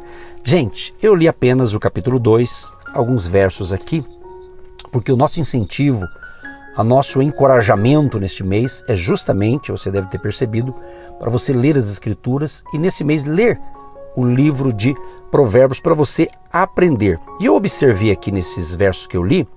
Gente, 0.44 0.94
eu 1.02 1.16
li 1.16 1.28
apenas 1.28 1.74
o 1.74 1.80
capítulo 1.80 2.20
2, 2.20 2.78
alguns 2.94 3.28
versos 3.28 3.74
aqui, 3.74 4.04
porque 4.92 5.12
o 5.12 5.18
nosso 5.18 5.40
incentivo, 5.40 6.06
o 6.76 6.84
nosso 6.84 7.22
encorajamento 7.22 8.20
neste 8.20 8.44
mês 8.44 8.84
é 8.88 8.96
justamente, 8.96 9.72
você 9.72 9.92
deve 9.92 10.08
ter 10.08 10.20
percebido, 10.20 10.74
para 11.20 11.30
você 11.30 11.54
ler 11.54 11.78
as 11.78 11.92
Escrituras 11.92 12.64
e 12.74 12.80
nesse 12.80 13.04
mês 13.04 13.26
ler 13.26 13.60
o 14.16 14.26
livro 14.26 14.74
de 14.74 14.96
Provérbios 15.32 15.80
para 15.80 15.94
você 15.94 16.28
aprender. 16.52 17.20
E 17.40 17.46
eu 17.46 17.56
observei 17.56 18.12
aqui 18.12 18.32
nesses 18.32 18.76
versos 18.76 19.08
que 19.08 19.18
eu 19.18 19.24
li 19.24 19.48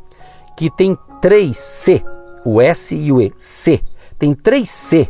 que 0.57 0.71
tem 0.71 0.97
três 1.21 1.59
C 1.59 2.03
o 2.47 2.61
S 2.61 2.95
e 2.95 3.11
o 3.11 3.21
E, 3.21 3.33
C. 3.37 3.81
Tem 4.17 4.33
três 4.33 4.71
C 4.71 5.09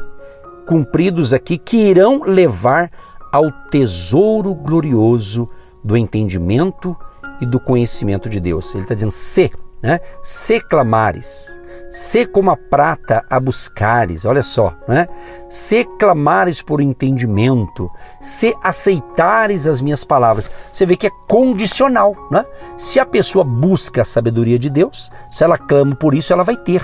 cumpridos 0.66 1.34
aqui 1.34 1.58
que 1.58 1.76
irão 1.76 2.22
levar 2.24 2.90
ao 3.30 3.52
tesouro 3.70 4.54
glorioso 4.54 5.48
do 5.84 5.96
entendimento 5.96 6.96
e 7.40 7.46
do 7.46 7.60
conhecimento 7.60 8.28
de 8.28 8.40
Deus. 8.40 8.74
Ele 8.74 8.84
está 8.84 8.94
dizendo 8.94 9.12
se, 9.12 9.52
né? 9.82 10.00
Se 10.22 10.58
clamares, 10.60 11.60
se 11.90 12.26
como 12.26 12.50
a 12.50 12.56
prata 12.56 13.24
a 13.30 13.38
buscares, 13.38 14.24
olha 14.24 14.42
só, 14.42 14.74
né? 14.88 15.08
Se 15.48 15.84
clamares 15.98 16.60
por 16.60 16.80
entendimento, 16.80 17.90
se 18.20 18.54
aceitares 18.62 19.66
as 19.66 19.80
minhas 19.80 20.04
palavras. 20.04 20.50
Você 20.72 20.84
vê 20.84 20.96
que 20.96 21.06
é 21.06 21.10
condicional, 21.28 22.14
né? 22.30 22.44
Se 22.76 22.98
a 22.98 23.06
pessoa 23.06 23.44
busca 23.44 24.02
a 24.02 24.04
sabedoria 24.04 24.58
de 24.58 24.68
Deus, 24.68 25.10
se 25.30 25.44
ela 25.44 25.56
clama 25.56 25.94
por 25.94 26.14
isso, 26.14 26.32
ela 26.32 26.42
vai 26.42 26.56
ter. 26.56 26.82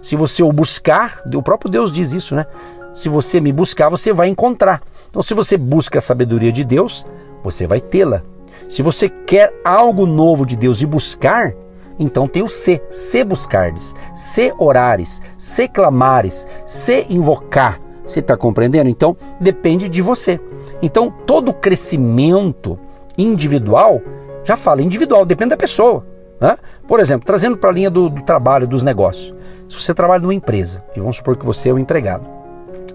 Se 0.00 0.14
você 0.14 0.42
o 0.42 0.52
buscar, 0.52 1.22
o 1.34 1.42
próprio 1.42 1.70
Deus 1.70 1.92
diz 1.92 2.12
isso, 2.12 2.34
né? 2.34 2.46
Se 2.94 3.08
você 3.08 3.40
me 3.40 3.52
buscar, 3.52 3.88
você 3.88 4.12
vai 4.12 4.28
encontrar. 4.28 4.80
Então, 5.10 5.20
se 5.20 5.34
você 5.34 5.56
busca 5.56 5.98
a 5.98 6.02
sabedoria 6.02 6.52
de 6.52 6.64
Deus, 6.64 7.06
você 7.42 7.66
vai 7.66 7.80
tê-la. 7.80 8.22
Se 8.68 8.82
você 8.82 9.08
quer 9.08 9.52
algo 9.64 10.06
novo 10.06 10.46
de 10.46 10.56
Deus 10.56 10.80
e 10.80 10.86
buscar, 10.86 11.52
então 11.98 12.26
tem 12.26 12.42
o 12.42 12.48
se, 12.48 12.80
se 12.90 13.24
buscardes, 13.24 13.94
se 14.14 14.52
orares, 14.58 15.22
se 15.38 15.68
clamares, 15.68 16.46
se 16.64 17.06
invocar. 17.08 17.80
Você 18.04 18.20
está 18.20 18.36
compreendendo? 18.36 18.88
Então 18.88 19.16
depende 19.40 19.88
de 19.88 20.00
você. 20.02 20.38
Então 20.80 21.10
todo 21.10 21.52
crescimento 21.52 22.78
individual, 23.16 24.00
já 24.44 24.56
fala 24.56 24.82
individual, 24.82 25.24
depende 25.24 25.50
da 25.50 25.56
pessoa. 25.56 26.04
Né? 26.40 26.56
Por 26.86 27.00
exemplo, 27.00 27.26
trazendo 27.26 27.56
para 27.56 27.70
a 27.70 27.72
linha 27.72 27.90
do, 27.90 28.08
do 28.08 28.22
trabalho, 28.22 28.66
dos 28.66 28.82
negócios. 28.82 29.34
Se 29.68 29.80
você 29.80 29.94
trabalha 29.94 30.22
numa 30.22 30.34
empresa, 30.34 30.84
e 30.94 31.00
vamos 31.00 31.16
supor 31.16 31.36
que 31.36 31.46
você 31.46 31.70
é 31.70 31.72
um 31.72 31.78
empregado, 31.78 32.28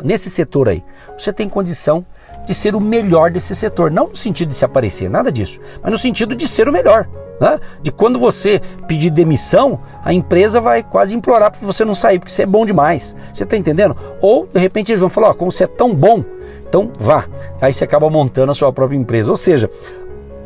nesse 0.04 0.30
setor 0.30 0.70
aí, 0.70 0.84
você 1.18 1.34
tem 1.34 1.50
condição 1.50 2.06
de 2.46 2.56
ser 2.56 2.76
o 2.76 2.80
melhor 2.80 3.30
desse 3.30 3.56
setor. 3.56 3.92
Não 3.92 4.08
no 4.08 4.16
sentido 4.16 4.50
de 4.50 4.56
se 4.56 4.66
aparecer, 4.66 5.10
nada 5.10 5.32
disso, 5.32 5.60
mas 5.82 5.92
no 5.92 5.98
sentido 5.98 6.36
de 6.36 6.48
ser 6.48 6.70
o 6.70 6.72
melhor. 6.72 7.08
Né? 7.42 7.60
De 7.82 7.92
quando 7.92 8.20
você 8.20 8.62
pedir 8.88 9.10
demissão, 9.10 9.80
a 10.06 10.14
empresa 10.14 10.62
vai 10.62 10.84
quase 10.84 11.16
implorar 11.16 11.50
para 11.50 11.66
você 11.66 11.84
não 11.84 11.96
sair, 11.96 12.20
porque 12.20 12.32
você 12.32 12.44
é 12.44 12.46
bom 12.46 12.64
demais. 12.64 13.18
Você 13.34 13.46
está 13.46 13.58
entendendo? 13.58 13.98
Ou 14.22 14.46
de 14.46 14.60
repente 14.60 14.92
eles 14.92 15.02
vão 15.02 15.10
falar: 15.10 15.32
ó, 15.32 15.34
como 15.34 15.52
você 15.52 15.64
é 15.64 15.68
tão 15.68 15.92
bom, 15.96 16.24
então 16.70 16.92
vá. 17.00 17.26
Aí 17.60 17.74
você 17.74 17.84
acaba 17.84 18.08
montando 18.12 18.52
a 18.52 18.54
sua 18.54 18.72
própria 18.72 18.96
empresa. 18.96 19.32
Ou 19.32 19.36
seja, 19.36 19.72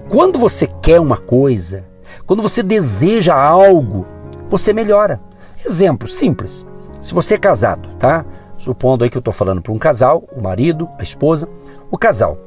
quando 0.08 0.40
você 0.40 0.68
quer 0.82 1.02
uma 1.02 1.18
coisa, 1.18 1.84
quando 2.26 2.42
você 2.42 2.64
deseja 2.64 3.36
algo, 3.36 4.06
você 4.48 4.72
melhora. 4.72 5.20
Exemplo 5.66 6.08
simples. 6.08 6.66
Se 7.02 7.14
você 7.14 7.36
é 7.36 7.38
casado, 7.38 7.90
tá? 8.00 8.24
Supondo 8.58 9.04
aí 9.04 9.10
que 9.10 9.18
eu 9.18 9.20
estou 9.20 9.34
falando 9.34 9.62
para 9.62 9.74
um 9.74 9.78
casal, 9.78 10.24
o 10.34 10.42
marido, 10.42 10.88
a 10.98 11.04
esposa, 11.04 11.50
o 11.92 11.98
casal. 11.98 12.38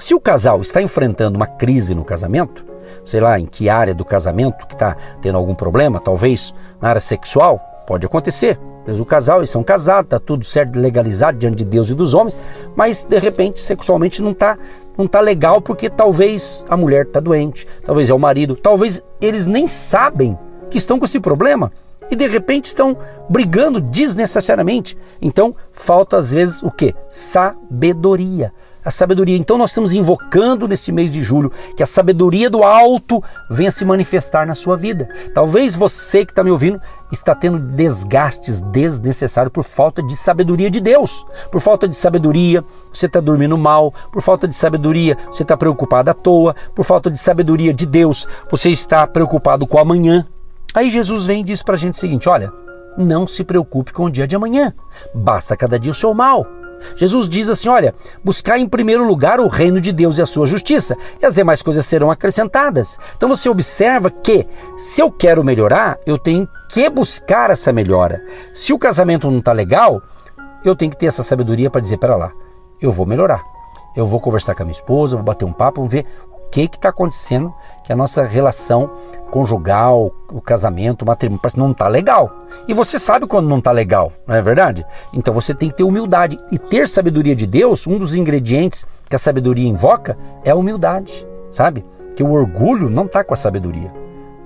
Se 0.00 0.14
o 0.14 0.20
casal 0.20 0.60
está 0.60 0.82
enfrentando 0.82 1.36
uma 1.36 1.46
crise 1.46 1.94
no 1.94 2.04
casamento, 2.04 2.73
sei 3.04 3.20
lá, 3.20 3.38
em 3.38 3.46
que 3.46 3.68
área 3.68 3.94
do 3.94 4.04
casamento 4.04 4.66
que 4.66 4.74
está 4.74 4.96
tendo 5.20 5.38
algum 5.38 5.54
problema, 5.54 6.00
talvez 6.00 6.54
na 6.80 6.90
área 6.90 7.00
sexual, 7.00 7.58
pode 7.86 8.06
acontecer. 8.06 8.58
Mas 8.86 9.00
o 9.00 9.04
casal, 9.04 9.38
eles 9.38 9.50
são 9.50 9.62
casados, 9.62 10.04
está 10.04 10.18
tudo 10.18 10.44
certo, 10.44 10.78
legalizado 10.78 11.38
diante 11.38 11.56
de 11.56 11.64
Deus 11.64 11.88
e 11.88 11.94
dos 11.94 12.12
homens, 12.12 12.36
mas 12.76 13.04
de 13.04 13.18
repente 13.18 13.60
sexualmente 13.60 14.22
não 14.22 14.32
está 14.32 14.58
não 14.96 15.08
tá 15.08 15.20
legal 15.20 15.60
porque 15.60 15.90
talvez 15.90 16.64
a 16.68 16.76
mulher 16.76 17.06
está 17.06 17.18
doente, 17.18 17.66
talvez 17.84 18.10
é 18.10 18.14
o 18.14 18.18
marido, 18.18 18.54
talvez 18.54 19.02
eles 19.20 19.46
nem 19.46 19.66
sabem 19.66 20.38
que 20.70 20.78
estão 20.78 20.98
com 20.98 21.04
esse 21.04 21.18
problema 21.18 21.72
e 22.10 22.16
de 22.16 22.26
repente 22.26 22.66
estão 22.66 22.96
brigando 23.28 23.80
desnecessariamente. 23.80 24.96
Então 25.20 25.56
falta 25.72 26.18
às 26.18 26.32
vezes 26.32 26.62
o 26.62 26.70
que? 26.70 26.94
Sabedoria 27.08 28.52
a 28.84 28.90
sabedoria. 28.90 29.36
Então 29.36 29.56
nós 29.56 29.70
estamos 29.70 29.92
invocando 29.92 30.68
neste 30.68 30.92
mês 30.92 31.12
de 31.12 31.22
julho 31.22 31.50
que 31.76 31.82
a 31.82 31.86
sabedoria 31.86 32.50
do 32.50 32.62
alto 32.62 33.22
venha 33.50 33.70
se 33.70 33.84
manifestar 33.84 34.46
na 34.46 34.54
sua 34.54 34.76
vida. 34.76 35.08
Talvez 35.34 35.74
você 35.74 36.24
que 36.24 36.32
está 36.32 36.44
me 36.44 36.50
ouvindo 36.50 36.80
está 37.10 37.34
tendo 37.34 37.58
desgastes 37.58 38.60
desnecessários 38.60 39.52
por 39.52 39.62
falta 39.62 40.02
de 40.02 40.16
sabedoria 40.16 40.70
de 40.70 40.80
Deus. 40.80 41.24
Por 41.50 41.60
falta 41.60 41.88
de 41.88 41.96
sabedoria, 41.96 42.64
você 42.92 43.06
está 43.06 43.20
dormindo 43.20 43.56
mal. 43.56 43.94
Por 44.12 44.20
falta 44.20 44.46
de 44.46 44.54
sabedoria, 44.54 45.16
você 45.30 45.42
está 45.42 45.56
preocupado 45.56 46.10
à 46.10 46.14
toa. 46.14 46.54
Por 46.74 46.84
falta 46.84 47.10
de 47.10 47.18
sabedoria 47.18 47.72
de 47.72 47.86
Deus, 47.86 48.26
você 48.50 48.70
está 48.70 49.06
preocupado 49.06 49.66
com 49.66 49.78
o 49.78 49.80
amanhã. 49.80 50.26
Aí 50.74 50.90
Jesus 50.90 51.24
vem 51.24 51.40
e 51.40 51.44
diz 51.44 51.62
para 51.62 51.74
a 51.74 51.78
gente 51.78 51.94
o 51.94 51.98
seguinte: 51.98 52.28
olha, 52.28 52.52
não 52.98 53.26
se 53.26 53.44
preocupe 53.44 53.92
com 53.92 54.04
o 54.04 54.10
dia 54.10 54.26
de 54.26 54.34
amanhã, 54.34 54.72
basta 55.14 55.56
cada 55.56 55.78
dia 55.78 55.92
o 55.92 55.94
seu 55.94 56.12
mal. 56.12 56.44
Jesus 56.96 57.28
diz 57.28 57.48
assim: 57.48 57.68
olha, 57.68 57.94
buscar 58.22 58.58
em 58.58 58.68
primeiro 58.68 59.06
lugar 59.06 59.40
o 59.40 59.48
reino 59.48 59.80
de 59.80 59.92
Deus 59.92 60.18
e 60.18 60.22
a 60.22 60.26
sua 60.26 60.46
justiça, 60.46 60.96
e 61.20 61.26
as 61.26 61.34
demais 61.34 61.62
coisas 61.62 61.86
serão 61.86 62.10
acrescentadas. 62.10 62.98
Então 63.16 63.28
você 63.28 63.48
observa 63.48 64.10
que, 64.10 64.46
se 64.76 65.00
eu 65.00 65.10
quero 65.10 65.44
melhorar, 65.44 65.98
eu 66.06 66.18
tenho 66.18 66.48
que 66.68 66.88
buscar 66.88 67.50
essa 67.50 67.72
melhora. 67.72 68.22
Se 68.52 68.72
o 68.72 68.78
casamento 68.78 69.30
não 69.30 69.38
está 69.38 69.52
legal, 69.52 70.02
eu 70.64 70.74
tenho 70.74 70.90
que 70.90 70.98
ter 70.98 71.06
essa 71.06 71.22
sabedoria 71.22 71.70
para 71.70 71.80
dizer: 71.80 71.98
para 71.98 72.16
lá, 72.16 72.32
eu 72.80 72.90
vou 72.90 73.06
melhorar. 73.06 73.42
Eu 73.96 74.08
vou 74.08 74.20
conversar 74.20 74.56
com 74.56 74.62
a 74.62 74.66
minha 74.66 74.76
esposa, 74.76 75.14
vou 75.14 75.24
bater 75.24 75.44
um 75.44 75.52
papo, 75.52 75.80
vamos 75.80 75.92
ver 75.92 76.04
que 76.54 76.76
está 76.76 76.90
acontecendo 76.90 77.52
que 77.84 77.92
a 77.92 77.96
nossa 77.96 78.24
relação 78.24 78.90
conjugal, 79.30 80.10
o 80.32 80.40
casamento, 80.40 81.02
o 81.02 81.06
matrimônio, 81.06 81.40
não 81.56 81.72
está 81.72 81.86
legal. 81.86 82.32
E 82.66 82.72
você 82.72 82.98
sabe 82.98 83.26
quando 83.26 83.48
não 83.48 83.58
está 83.58 83.72
legal, 83.72 84.10
não 84.26 84.34
é 84.34 84.40
verdade? 84.40 84.86
Então 85.12 85.34
você 85.34 85.52
tem 85.52 85.68
que 85.68 85.76
ter 85.76 85.82
humildade. 85.82 86.38
E 86.50 86.58
ter 86.58 86.88
sabedoria 86.88 87.36
de 87.36 87.46
Deus, 87.46 87.86
um 87.86 87.98
dos 87.98 88.14
ingredientes 88.14 88.86
que 89.08 89.16
a 89.16 89.18
sabedoria 89.18 89.68
invoca 89.68 90.16
é 90.44 90.50
a 90.50 90.54
humildade, 90.54 91.26
sabe? 91.50 91.84
Que 92.16 92.22
o 92.22 92.30
orgulho 92.30 92.88
não 92.88 93.04
está 93.04 93.22
com 93.22 93.34
a 93.34 93.36
sabedoria. 93.36 93.92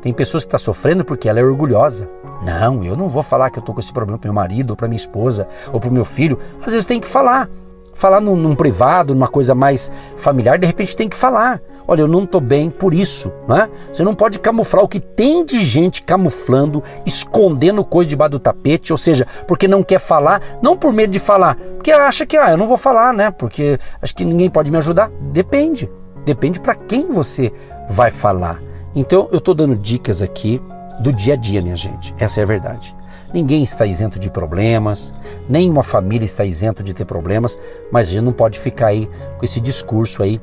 Tem 0.01 0.13
pessoas 0.13 0.45
que 0.45 0.49
estão 0.49 0.59
tá 0.59 0.65
sofrendo 0.65 1.05
porque 1.05 1.29
ela 1.29 1.39
é 1.39 1.45
orgulhosa. 1.45 2.09
Não, 2.43 2.83
eu 2.83 2.97
não 2.97 3.09
vou 3.09 3.23
falar 3.23 3.51
que 3.51 3.59
eu 3.59 3.61
estou 3.61 3.75
com 3.75 3.81
esse 3.81 3.93
problema 3.93 4.19
para 4.19 4.29
meu 4.29 4.35
marido, 4.35 4.71
ou 4.71 4.77
para 4.77 4.89
minha 4.89 4.97
esposa, 4.97 5.47
ou 5.73 5.79
para 5.79 5.91
o 5.91 5.93
meu 5.93 6.05
filho. 6.05 6.39
Às 6.65 6.73
vezes 6.73 6.87
tem 6.87 7.01
que 7.01 7.07
falar. 7.07 7.49
Falar 7.95 8.21
num, 8.21 8.37
num 8.37 8.55
privado, 8.55 9.13
numa 9.13 9.27
coisa 9.27 9.57
mais 9.57 9.91
familiar, 10.17 10.57
de 10.57 10.67
repente 10.67 10.97
tem 10.97 11.09
que 11.09 11.17
falar 11.17 11.61
olha, 11.89 12.03
eu 12.03 12.07
não 12.07 12.25
estou 12.25 12.41
bem 12.41 12.69
por 12.69 12.93
isso. 12.93 13.33
Né? 13.49 13.69
Você 13.91 14.03
não 14.03 14.15
pode 14.15 14.39
camuflar 14.39 14.85
o 14.85 14.89
que 14.89 15.01
tem 15.01 15.45
de 15.45 15.65
gente 15.65 16.03
camuflando, 16.03 16.85
escondendo 17.07 17.83
coisa 17.83 18.11
debaixo 18.11 18.33
do 18.33 18.39
tapete, 18.39 18.93
ou 18.93 18.99
seja, 18.99 19.27
porque 19.47 19.67
não 19.67 19.83
quer 19.83 19.99
falar, 19.99 20.43
não 20.63 20.77
por 20.77 20.93
medo 20.93 21.11
de 21.11 21.19
falar, 21.19 21.57
porque 21.77 21.91
acha 21.91 22.27
que 22.27 22.37
ah, 22.37 22.51
eu 22.51 22.59
não 22.59 22.67
vou 22.67 22.77
falar, 22.77 23.15
né? 23.15 23.31
Porque 23.31 23.79
acho 24.03 24.15
que 24.15 24.25
ninguém 24.25 24.51
pode 24.51 24.71
me 24.71 24.77
ajudar. 24.77 25.11
Depende. 25.33 25.91
Depende 26.27 26.61
para 26.61 26.75
quem 26.75 27.07
você 27.07 27.51
vai 27.89 28.11
falar. 28.11 28.63
Então 28.95 29.29
eu 29.33 29.39
estou 29.39 29.55
dando 29.55 29.75
dicas 29.75 30.21
aqui 30.21 30.61
do 31.01 31.13
dia 31.13 31.35
a 31.35 31.37
dia, 31.37 31.63
minha 31.63 31.77
gente. 31.77 32.15
Essa 32.19 32.41
é 32.41 32.43
a 32.43 32.47
verdade. 32.47 32.95
Ninguém 33.33 33.63
está 33.63 33.85
isento 33.85 34.19
de 34.19 34.31
problemas, 34.31 35.15
nenhuma 35.49 35.83
família 35.83 36.25
está 36.25 36.45
isento 36.45 36.83
de 36.83 36.95
ter 36.95 37.05
problemas, 37.05 37.59
mas 37.93 38.09
a 38.09 38.13
gente 38.13 38.23
não 38.25 38.33
pode 38.33 38.59
ficar 38.59 38.89
aí 38.89 39.09
com 39.37 39.45
esse 39.45 39.61
discurso 39.61 40.23
aí 40.23 40.41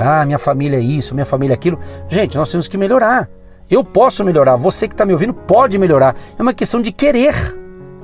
ah, 0.00 0.24
minha 0.24 0.38
família 0.38 0.78
é 0.78 0.80
isso, 0.80 1.14
minha 1.14 1.24
família 1.24 1.54
é 1.54 1.56
aquilo. 1.56 1.78
Gente, 2.08 2.36
nós 2.36 2.50
temos 2.50 2.68
que 2.68 2.78
melhorar. 2.78 3.28
Eu 3.70 3.84
posso 3.84 4.24
melhorar, 4.24 4.56
você 4.56 4.88
que 4.88 4.94
está 4.94 5.06
me 5.06 5.12
ouvindo 5.12 5.32
pode 5.32 5.78
melhorar. 5.78 6.16
É 6.36 6.42
uma 6.42 6.52
questão 6.52 6.82
de 6.82 6.90
querer, 6.90 7.34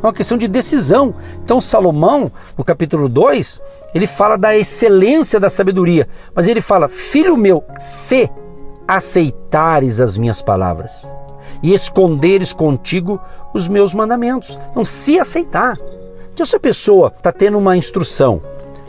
é 0.03 0.07
uma 0.07 0.13
questão 0.13 0.39
de 0.39 0.47
decisão. 0.47 1.15
Então, 1.43 1.61
Salomão, 1.61 2.31
no 2.57 2.63
capítulo 2.63 3.09
2, 3.09 3.61
ele 3.93 4.07
fala 4.07 4.39
da 4.39 4.57
excelência 4.57 5.41
da 5.41 5.49
sabedoria, 5.49 6.07
mas 6.35 6.47
ele 6.47 6.61
fala: 6.61 6.89
Filho 6.89 7.37
meu, 7.37 7.65
se 7.79 8.31
aceitares 8.87 10.01
as 10.01 10.17
minhas 10.17 10.41
palavras 10.41 11.13
e 11.63 11.75
esconderes 11.75 12.53
contigo 12.53 13.21
os 13.53 13.67
meus 13.67 13.95
mandamentos. 13.95 14.59
Então, 14.71 14.85
se 14.85 15.19
aceitar. 15.19 15.77
Então, 16.33 16.47
se 16.47 16.55
a 16.55 16.61
pessoa 16.61 17.13
está 17.17 17.33
tendo 17.33 17.59
uma 17.59 17.77
instrução 17.77 18.41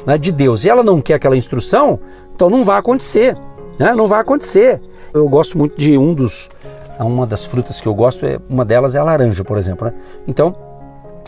né, 0.06 0.18
de 0.18 0.32
Deus 0.32 0.64
e 0.64 0.70
ela 0.70 0.84
não 0.84 1.02
quer 1.02 1.16
aquela 1.16 1.38
instrução, 1.38 2.00
então 2.38 2.52
não 2.52 2.64
vai 2.64 2.78
acontecer, 2.78 3.36
né? 3.80 3.96
Não 3.96 4.06
vai 4.06 4.22
acontecer. 4.22 4.80
Eu 5.12 5.28
gosto 5.28 5.58
muito 5.58 5.76
de 5.76 5.98
um 5.98 6.14
dos, 6.14 6.52
uma 7.00 7.26
das 7.26 7.44
frutas 7.44 7.82
que 7.82 7.88
eu 7.88 7.96
gosto 7.96 8.28
é 8.28 8.38
uma 8.48 8.64
delas 8.64 8.94
é 8.94 9.00
a 9.00 9.04
laranja, 9.04 9.44
por 9.44 9.58
exemplo. 9.58 9.88
Né? 9.88 9.94
Então 10.28 10.56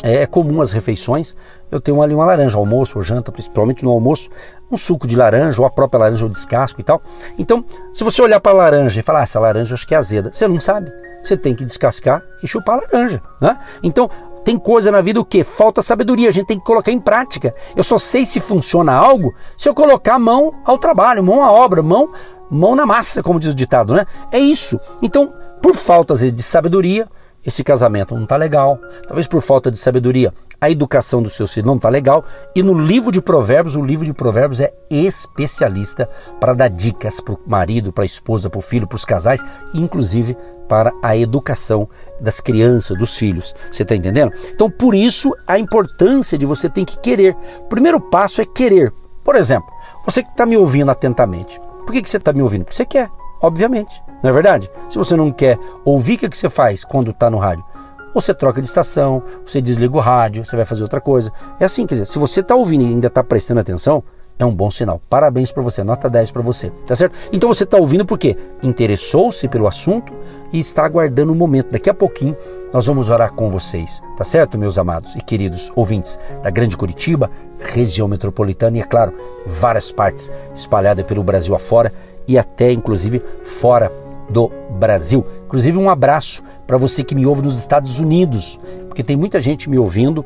é, 0.03 0.17
é 0.17 0.27
comum 0.27 0.61
as 0.61 0.71
refeições. 0.71 1.35
Eu 1.71 1.81
tenho 1.81 1.99
ali 1.99 2.13
uma 2.13 2.25
laranja, 2.25 2.59
almoço 2.59 2.99
ou 2.99 3.03
janta, 3.03 3.31
principalmente 3.31 3.83
no 3.83 3.89
almoço, 3.89 4.29
um 4.71 4.77
suco 4.77 5.07
de 5.07 5.15
laranja 5.15 5.59
ou 5.59 5.65
a 5.65 5.71
própria 5.71 6.01
laranja 6.01 6.23
ou 6.25 6.29
descasco 6.29 6.79
e 6.79 6.83
tal. 6.83 7.01
Então, 7.39 7.65
se 7.91 8.03
você 8.03 8.21
olhar 8.21 8.39
para 8.39 8.51
a 8.51 8.55
laranja 8.55 8.99
e 8.99 9.03
falar, 9.03 9.21
ah, 9.21 9.23
essa 9.23 9.39
laranja 9.39 9.73
acho 9.73 9.87
que 9.87 9.95
é 9.95 9.97
azeda, 9.97 10.29
você 10.31 10.47
não 10.47 10.59
sabe. 10.59 10.91
Você 11.23 11.35
tem 11.35 11.55
que 11.55 11.65
descascar 11.65 12.23
e 12.43 12.47
chupar 12.47 12.77
a 12.77 12.81
laranja, 12.81 13.19
né? 13.41 13.57
Então, 13.81 14.07
tem 14.49 14.57
coisa 14.57 14.91
na 14.91 14.99
vida 14.99 15.19
o 15.19 15.25
que? 15.25 15.43
Falta 15.43 15.79
sabedoria, 15.79 16.27
a 16.27 16.31
gente 16.31 16.47
tem 16.47 16.57
que 16.57 16.65
colocar 16.65 16.91
em 16.91 16.99
prática. 16.99 17.53
Eu 17.75 17.83
só 17.83 17.99
sei 17.99 18.25
se 18.25 18.39
funciona 18.39 18.91
algo 18.91 19.31
se 19.55 19.69
eu 19.69 19.75
colocar 19.75 20.17
mão 20.17 20.55
ao 20.65 20.75
trabalho, 20.75 21.23
mão 21.23 21.43
à 21.43 21.51
obra, 21.51 21.83
mão, 21.83 22.11
mão 22.49 22.75
na 22.75 22.83
massa, 22.83 23.21
como 23.21 23.39
diz 23.39 23.51
o 23.51 23.55
ditado, 23.55 23.93
né? 23.93 24.07
É 24.31 24.39
isso. 24.39 24.79
Então, 25.03 25.31
por 25.61 25.75
falta 25.75 26.13
às 26.13 26.21
vezes, 26.21 26.35
de 26.35 26.41
sabedoria, 26.41 27.07
esse 27.45 27.63
casamento 27.63 28.15
não 28.15 28.23
está 28.23 28.37
legal, 28.37 28.79
talvez 29.07 29.27
por 29.27 29.39
falta 29.39 29.69
de 29.69 29.77
sabedoria, 29.77 30.33
a 30.59 30.67
educação 30.67 31.21
dos 31.21 31.35
seus 31.35 31.53
filhos 31.53 31.67
não 31.67 31.75
está 31.75 31.87
legal. 31.87 32.25
E 32.55 32.63
no 32.63 32.73
livro 32.73 33.11
de 33.11 33.21
Provérbios, 33.21 33.75
o 33.75 33.83
livro 33.83 34.03
de 34.03 34.13
Provérbios 34.15 34.61
é 34.61 34.73
especialista 34.89 36.09
para 36.39 36.55
dar 36.55 36.69
dicas 36.69 37.21
para 37.21 37.35
o 37.35 37.39
marido, 37.45 37.93
para 37.93 38.03
a 38.03 38.05
esposa, 38.07 38.49
para 38.49 38.57
o 38.57 38.63
filho, 38.63 38.87
para 38.87 38.95
os 38.95 39.05
casais, 39.05 39.43
inclusive 39.75 40.35
para 40.69 40.93
a 41.01 41.17
educação 41.17 41.89
das 42.21 42.39
crianças, 42.39 42.97
dos 42.97 43.17
filhos. 43.17 43.55
Você 43.69 43.81
está 43.81 43.95
entendendo? 43.95 44.31
Então, 44.53 44.69
por 44.69 44.93
isso, 44.93 45.35
a 45.47 45.57
importância 45.57 46.37
de 46.37 46.45
você 46.45 46.69
ter 46.69 46.85
que 46.85 46.99
querer. 46.99 47.35
O 47.61 47.63
primeiro 47.63 47.99
passo 47.99 48.39
é 48.39 48.45
querer. 48.45 48.93
Por 49.23 49.35
exemplo, 49.35 49.69
você 50.05 50.23
que 50.23 50.29
está 50.29 50.45
me 50.45 50.55
ouvindo 50.55 50.91
atentamente, 50.91 51.59
por 51.85 51.91
que, 51.91 52.01
que 52.01 52.09
você 52.09 52.17
está 52.17 52.31
me 52.31 52.41
ouvindo? 52.41 52.63
Porque 52.63 52.75
você 52.75 52.85
quer, 52.85 53.09
obviamente. 53.41 54.01
Não 54.21 54.29
é 54.29 54.33
verdade? 54.33 54.69
Se 54.89 54.97
você 54.97 55.15
não 55.15 55.31
quer 55.31 55.57
ouvir, 55.83 56.15
o 56.15 56.17
que, 56.19 56.29
que 56.29 56.37
você 56.37 56.49
faz 56.49 56.85
quando 56.85 57.11
está 57.11 57.29
no 57.29 57.37
rádio? 57.37 57.65
Você 58.13 58.33
troca 58.33 58.61
de 58.61 58.67
estação, 58.67 59.23
você 59.45 59.61
desliga 59.61 59.95
o 59.95 59.99
rádio, 59.99 60.45
você 60.45 60.55
vai 60.55 60.65
fazer 60.65 60.83
outra 60.83 61.01
coisa. 61.01 61.31
É 61.59 61.65
assim, 61.65 61.85
quer 61.85 61.95
dizer, 61.95 62.05
se 62.05 62.19
você 62.19 62.41
está 62.41 62.55
ouvindo 62.55 62.83
e 62.83 62.87
ainda 62.87 63.07
está 63.07 63.23
prestando 63.23 63.59
atenção, 63.59 64.03
é 64.39 64.45
um 64.45 64.55
bom 64.55 64.71
sinal. 64.71 65.01
Parabéns 65.09 65.51
para 65.51 65.61
você, 65.61 65.83
nota 65.83 66.09
10 66.09 66.31
para 66.31 66.41
você, 66.41 66.69
tá 66.87 66.95
certo? 66.95 67.17
Então 67.31 67.49
você 67.49 67.65
está 67.65 67.77
ouvindo 67.77 68.05
porque 68.05 68.37
interessou-se 68.63 69.47
pelo 69.49 69.67
assunto 69.67 70.13
e 70.51 70.59
está 70.59 70.85
aguardando 70.85 71.31
o 71.31 71.35
um 71.35 71.37
momento. 71.37 71.71
Daqui 71.71 71.89
a 71.89 71.93
pouquinho 71.93 72.35
nós 72.71 72.87
vamos 72.87 73.09
orar 73.09 73.33
com 73.33 73.49
vocês, 73.49 74.01
tá 74.15 74.23
certo, 74.23 74.57
meus 74.57 74.77
amados 74.77 75.13
e 75.15 75.21
queridos 75.21 75.71
ouvintes 75.75 76.17
da 76.41 76.49
Grande 76.49 76.77
Curitiba, 76.77 77.29
região 77.59 78.07
metropolitana 78.07 78.77
e, 78.77 78.79
é 78.79 78.83
claro, 78.83 79.13
várias 79.45 79.91
partes 79.91 80.31
espalhadas 80.55 81.05
pelo 81.05 81.21
Brasil 81.21 81.53
afora 81.53 81.91
e 82.27 82.37
até 82.37 82.71
inclusive 82.71 83.21
fora 83.43 83.91
do 84.29 84.49
Brasil. 84.77 85.25
Inclusive, 85.45 85.77
um 85.77 85.89
abraço 85.89 86.43
para 86.65 86.77
você 86.77 87.03
que 87.03 87.15
me 87.15 87.25
ouve 87.25 87.41
nos 87.41 87.57
Estados 87.57 87.99
Unidos, 87.99 88.59
porque 88.87 89.03
tem 89.03 89.17
muita 89.17 89.41
gente 89.41 89.69
me 89.69 89.77
ouvindo. 89.77 90.23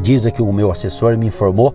Diz 0.00 0.24
aqui 0.26 0.40
o 0.40 0.52
meu 0.52 0.70
assessor 0.70 1.16
me 1.16 1.26
informou 1.26 1.74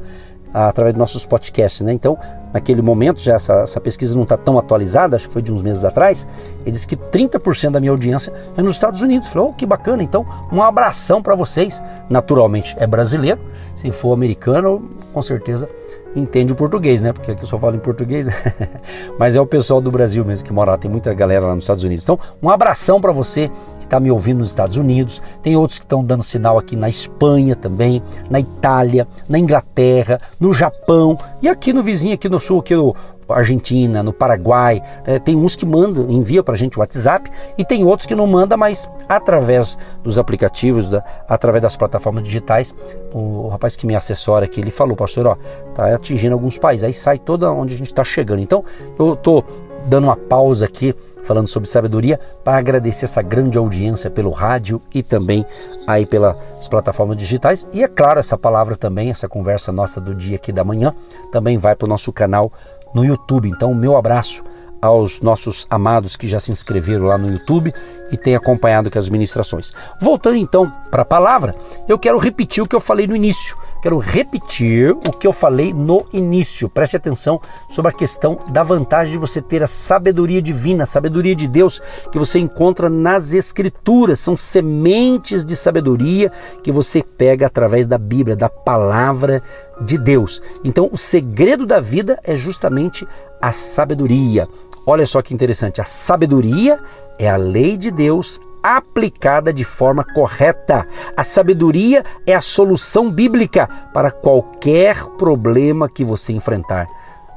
através 0.63 0.93
dos 0.93 0.99
nossos 0.99 1.25
podcasts, 1.25 1.81
né? 1.81 1.91
Então, 1.91 2.17
naquele 2.53 2.81
momento, 2.81 3.19
já 3.19 3.35
essa, 3.35 3.53
essa 3.55 3.81
pesquisa 3.81 4.15
não 4.15 4.23
está 4.23 4.37
tão 4.37 4.57
atualizada, 4.57 5.17
acho 5.17 5.27
que 5.27 5.33
foi 5.33 5.41
de 5.41 5.51
uns 5.51 5.61
meses 5.61 5.83
atrás, 5.83 6.25
ele 6.61 6.71
disse 6.71 6.87
que 6.87 6.95
30% 6.95 7.71
da 7.71 7.79
minha 7.79 7.91
audiência 7.91 8.31
é 8.55 8.61
nos 8.61 8.73
Estados 8.73 9.01
Unidos. 9.01 9.27
Falei, 9.27 9.49
oh, 9.49 9.53
que 9.53 9.65
bacana, 9.65 10.01
então 10.01 10.25
um 10.51 10.63
abração 10.63 11.21
para 11.21 11.35
vocês. 11.35 11.83
Naturalmente 12.09 12.75
é 12.79 12.87
brasileiro, 12.87 13.41
se 13.75 13.91
for 13.91 14.13
americano, 14.13 14.89
com 15.11 15.21
certeza 15.21 15.67
entende 16.15 16.53
o 16.53 16.55
português, 16.55 17.01
né? 17.01 17.11
Porque 17.11 17.31
aqui 17.31 17.43
eu 17.43 17.47
só 17.47 17.59
falo 17.59 17.75
em 17.75 17.79
português, 17.79 18.27
mas 19.19 19.35
é 19.35 19.41
o 19.41 19.45
pessoal 19.45 19.81
do 19.81 19.91
Brasil 19.91 20.23
mesmo 20.23 20.45
que 20.45 20.53
mora 20.53 20.71
lá, 20.71 20.77
tem 20.77 20.89
muita 20.89 21.13
galera 21.13 21.47
lá 21.47 21.55
nos 21.55 21.65
Estados 21.65 21.83
Unidos. 21.83 22.03
Então, 22.03 22.17
um 22.41 22.49
abração 22.49 23.01
para 23.01 23.11
você 23.11 23.51
que 23.85 23.87
está 23.87 23.99
me 23.99 24.11
ouvindo 24.11 24.39
nos 24.39 24.49
Estados 24.49 24.77
Unidos, 24.77 25.21
tem 25.41 25.55
outros 25.55 25.77
que 25.77 25.85
estão 25.85 26.03
dando 26.03 26.23
sinal 26.23 26.57
aqui 26.57 26.75
na 26.75 26.89
Espanha 26.89 27.55
também, 27.55 28.01
na 28.29 28.39
Itália, 28.39 29.07
na 29.29 29.37
Inglaterra, 29.37 30.19
no 30.39 30.53
Japão 30.53 31.17
e 31.41 31.47
aqui 31.47 31.71
no 31.71 31.83
vizinho, 31.83 32.15
aqui 32.15 32.27
no 32.27 32.39
sul, 32.39 32.59
aqui 32.59 32.75
no 32.75 32.95
Argentina, 33.29 34.03
no 34.03 34.13
Paraguai. 34.13 34.81
É, 35.05 35.19
tem 35.19 35.35
uns 35.35 35.55
que 35.55 35.65
mandam, 35.65 36.09
envia 36.09 36.43
para 36.43 36.53
a 36.53 36.57
gente 36.57 36.77
o 36.77 36.81
WhatsApp 36.81 37.29
e 37.57 37.65
tem 37.65 37.83
outros 37.83 38.05
que 38.05 38.15
não 38.15 38.27
mandam, 38.27 38.57
mas 38.57 38.89
através 39.07 39.77
dos 40.03 40.19
aplicativos, 40.19 40.89
da, 40.89 41.03
através 41.27 41.61
das 41.61 41.75
plataformas 41.75 42.23
digitais. 42.23 42.75
O, 43.13 43.45
o, 43.45 43.47
rapaz 43.47 43.75
que 43.75 43.87
me 43.87 43.95
assessora 43.95 44.45
aqui, 44.45 44.59
ele 44.59 44.71
falou, 44.71 44.95
pastor, 44.95 45.27
ó, 45.27 45.37
tá 45.73 45.95
atingindo 45.95 46.33
alguns 46.33 46.57
países. 46.57 46.83
Aí 46.83 46.93
sai 46.93 47.17
toda 47.17 47.51
onde 47.51 47.73
a 47.73 47.77
gente 47.77 47.87
está 47.87 48.03
chegando. 48.03 48.41
Então, 48.41 48.63
eu 48.97 49.13
estou 49.13 49.43
dando 49.85 50.05
uma 50.05 50.15
pausa 50.15 50.65
aqui 50.65 50.95
falando 51.23 51.47
sobre 51.47 51.67
sabedoria 51.69 52.19
para 52.43 52.57
agradecer 52.57 53.05
essa 53.05 53.21
grande 53.21 53.57
audiência 53.57 54.09
pelo 54.09 54.31
rádio 54.31 54.81
e 54.93 55.01
também 55.01 55.45
aí 55.87 56.05
pelas 56.05 56.67
plataformas 56.69 57.17
digitais 57.17 57.67
e 57.73 57.83
é 57.83 57.87
claro 57.87 58.19
essa 58.19 58.37
palavra 58.37 58.75
também 58.75 59.09
essa 59.09 59.27
conversa 59.27 59.71
nossa 59.71 59.99
do 59.99 60.13
dia 60.13 60.35
aqui 60.35 60.51
da 60.51 60.63
manhã 60.63 60.93
também 61.31 61.57
vai 61.57 61.75
para 61.75 61.85
o 61.85 61.89
nosso 61.89 62.13
canal 62.13 62.51
no 62.95 63.03
YouTube. 63.03 63.49
Então, 63.49 63.75
meu 63.75 63.97
abraço 63.97 64.43
aos 64.85 65.21
nossos 65.21 65.65
amados 65.69 66.15
que 66.15 66.27
já 66.27 66.39
se 66.39 66.51
inscreveram 66.51 67.05
lá 67.05 67.17
no 67.17 67.31
YouTube 67.31 67.73
e 68.11 68.17
têm 68.17 68.35
acompanhado 68.35 68.89
com 68.89 68.99
as 68.99 69.09
ministrações. 69.09 69.73
Voltando 69.99 70.37
então 70.37 70.71
para 70.91 71.01
a 71.01 71.05
palavra, 71.05 71.55
eu 71.87 71.97
quero 71.97 72.17
repetir 72.17 72.63
o 72.63 72.67
que 72.67 72.75
eu 72.75 72.79
falei 72.79 73.07
no 73.07 73.15
início. 73.15 73.57
Quero 73.81 73.99
repetir 73.99 74.91
o 74.91 75.11
que 75.11 75.27
eu 75.27 75.33
falei 75.33 75.71
no 75.71 76.03
início. 76.11 76.67
Preste 76.67 76.97
atenção 76.97 77.39
sobre 77.69 77.91
a 77.91 77.95
questão 77.95 78.39
da 78.49 78.63
vantagem 78.63 79.13
de 79.13 79.19
você 79.19 79.39
ter 79.41 79.61
a 79.61 79.67
sabedoria 79.67 80.41
divina, 80.41 80.83
a 80.83 80.87
sabedoria 80.87 81.35
de 81.35 81.47
Deus 81.47 81.79
que 82.11 82.17
você 82.17 82.39
encontra 82.39 82.89
nas 82.89 83.31
Escrituras. 83.31 84.19
São 84.19 84.35
sementes 84.35 85.45
de 85.45 85.55
sabedoria 85.55 86.31
que 86.63 86.71
você 86.71 87.03
pega 87.03 87.45
através 87.45 87.85
da 87.85 87.97
Bíblia, 87.97 88.35
da 88.35 88.49
palavra 88.49 89.43
de 89.81 89.97
Deus. 89.97 90.41
Então, 90.63 90.89
o 90.91 90.97
segredo 90.97 91.63
da 91.63 91.79
vida 91.79 92.19
é 92.23 92.35
justamente 92.35 93.07
a 93.39 93.51
sabedoria. 93.51 94.47
Olha 94.85 95.05
só 95.05 95.21
que 95.21 95.33
interessante, 95.33 95.81
a 95.81 95.83
sabedoria 95.83 96.79
é 97.17 97.27
a 97.27 97.35
lei 97.35 97.75
de 97.75 97.89
Deus 97.89 98.39
aplicada 98.61 99.53
de 99.53 99.63
forma 99.63 100.03
correta. 100.03 100.87
A 101.15 101.23
sabedoria 101.23 102.03
é 102.25 102.33
a 102.33 102.41
solução 102.41 103.11
bíblica 103.11 103.67
para 103.93 104.11
qualquer 104.11 105.03
problema 105.17 105.89
que 105.89 106.03
você 106.03 106.33
enfrentar. 106.33 106.87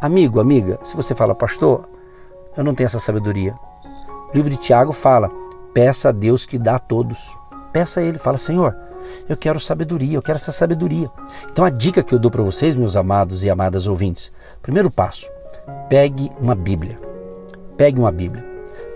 Amigo, 0.01 0.41
amiga, 0.41 0.79
se 0.83 0.97
você 0.97 1.15
fala, 1.15 1.35
pastor, 1.35 1.89
eu 2.57 2.65
não 2.65 2.75
tenho 2.75 2.87
essa 2.87 2.99
sabedoria. 2.99 3.55
O 4.33 4.37
livro 4.37 4.51
de 4.51 4.57
Tiago 4.57 4.93
fala: 4.93 5.31
peça 5.73 6.11
a 6.11 6.13
Deus 6.13 6.45
que 6.45 6.59
dá 6.59 6.77
a 6.77 6.79
todos. 6.79 7.39
Peça 7.73 8.01
a 8.01 8.03
Ele, 8.03 8.19
fala, 8.19 8.39
Senhor, 8.39 8.75
eu 9.29 9.37
quero 9.37 9.61
sabedoria, 9.61 10.17
eu 10.17 10.23
quero 10.23 10.37
essa 10.37 10.53
sabedoria. 10.53 11.11
Então 11.51 11.65
a 11.65 11.71
dica 11.71 12.03
que 12.03 12.15
eu 12.15 12.19
dou 12.19 12.31
para 12.31 12.43
vocês, 12.43 12.75
meus 12.75 12.97
amados 12.97 13.45
e 13.45 13.51
amadas 13.51 13.87
ouvintes, 13.87 14.33
primeiro 14.63 14.91
passo, 14.91 15.31
pegue 15.89 16.31
uma 16.41 16.55
Bíblia. 16.55 17.08
Pegue 17.79 18.01
uma 18.01 18.11
Bíblia. 18.13 18.45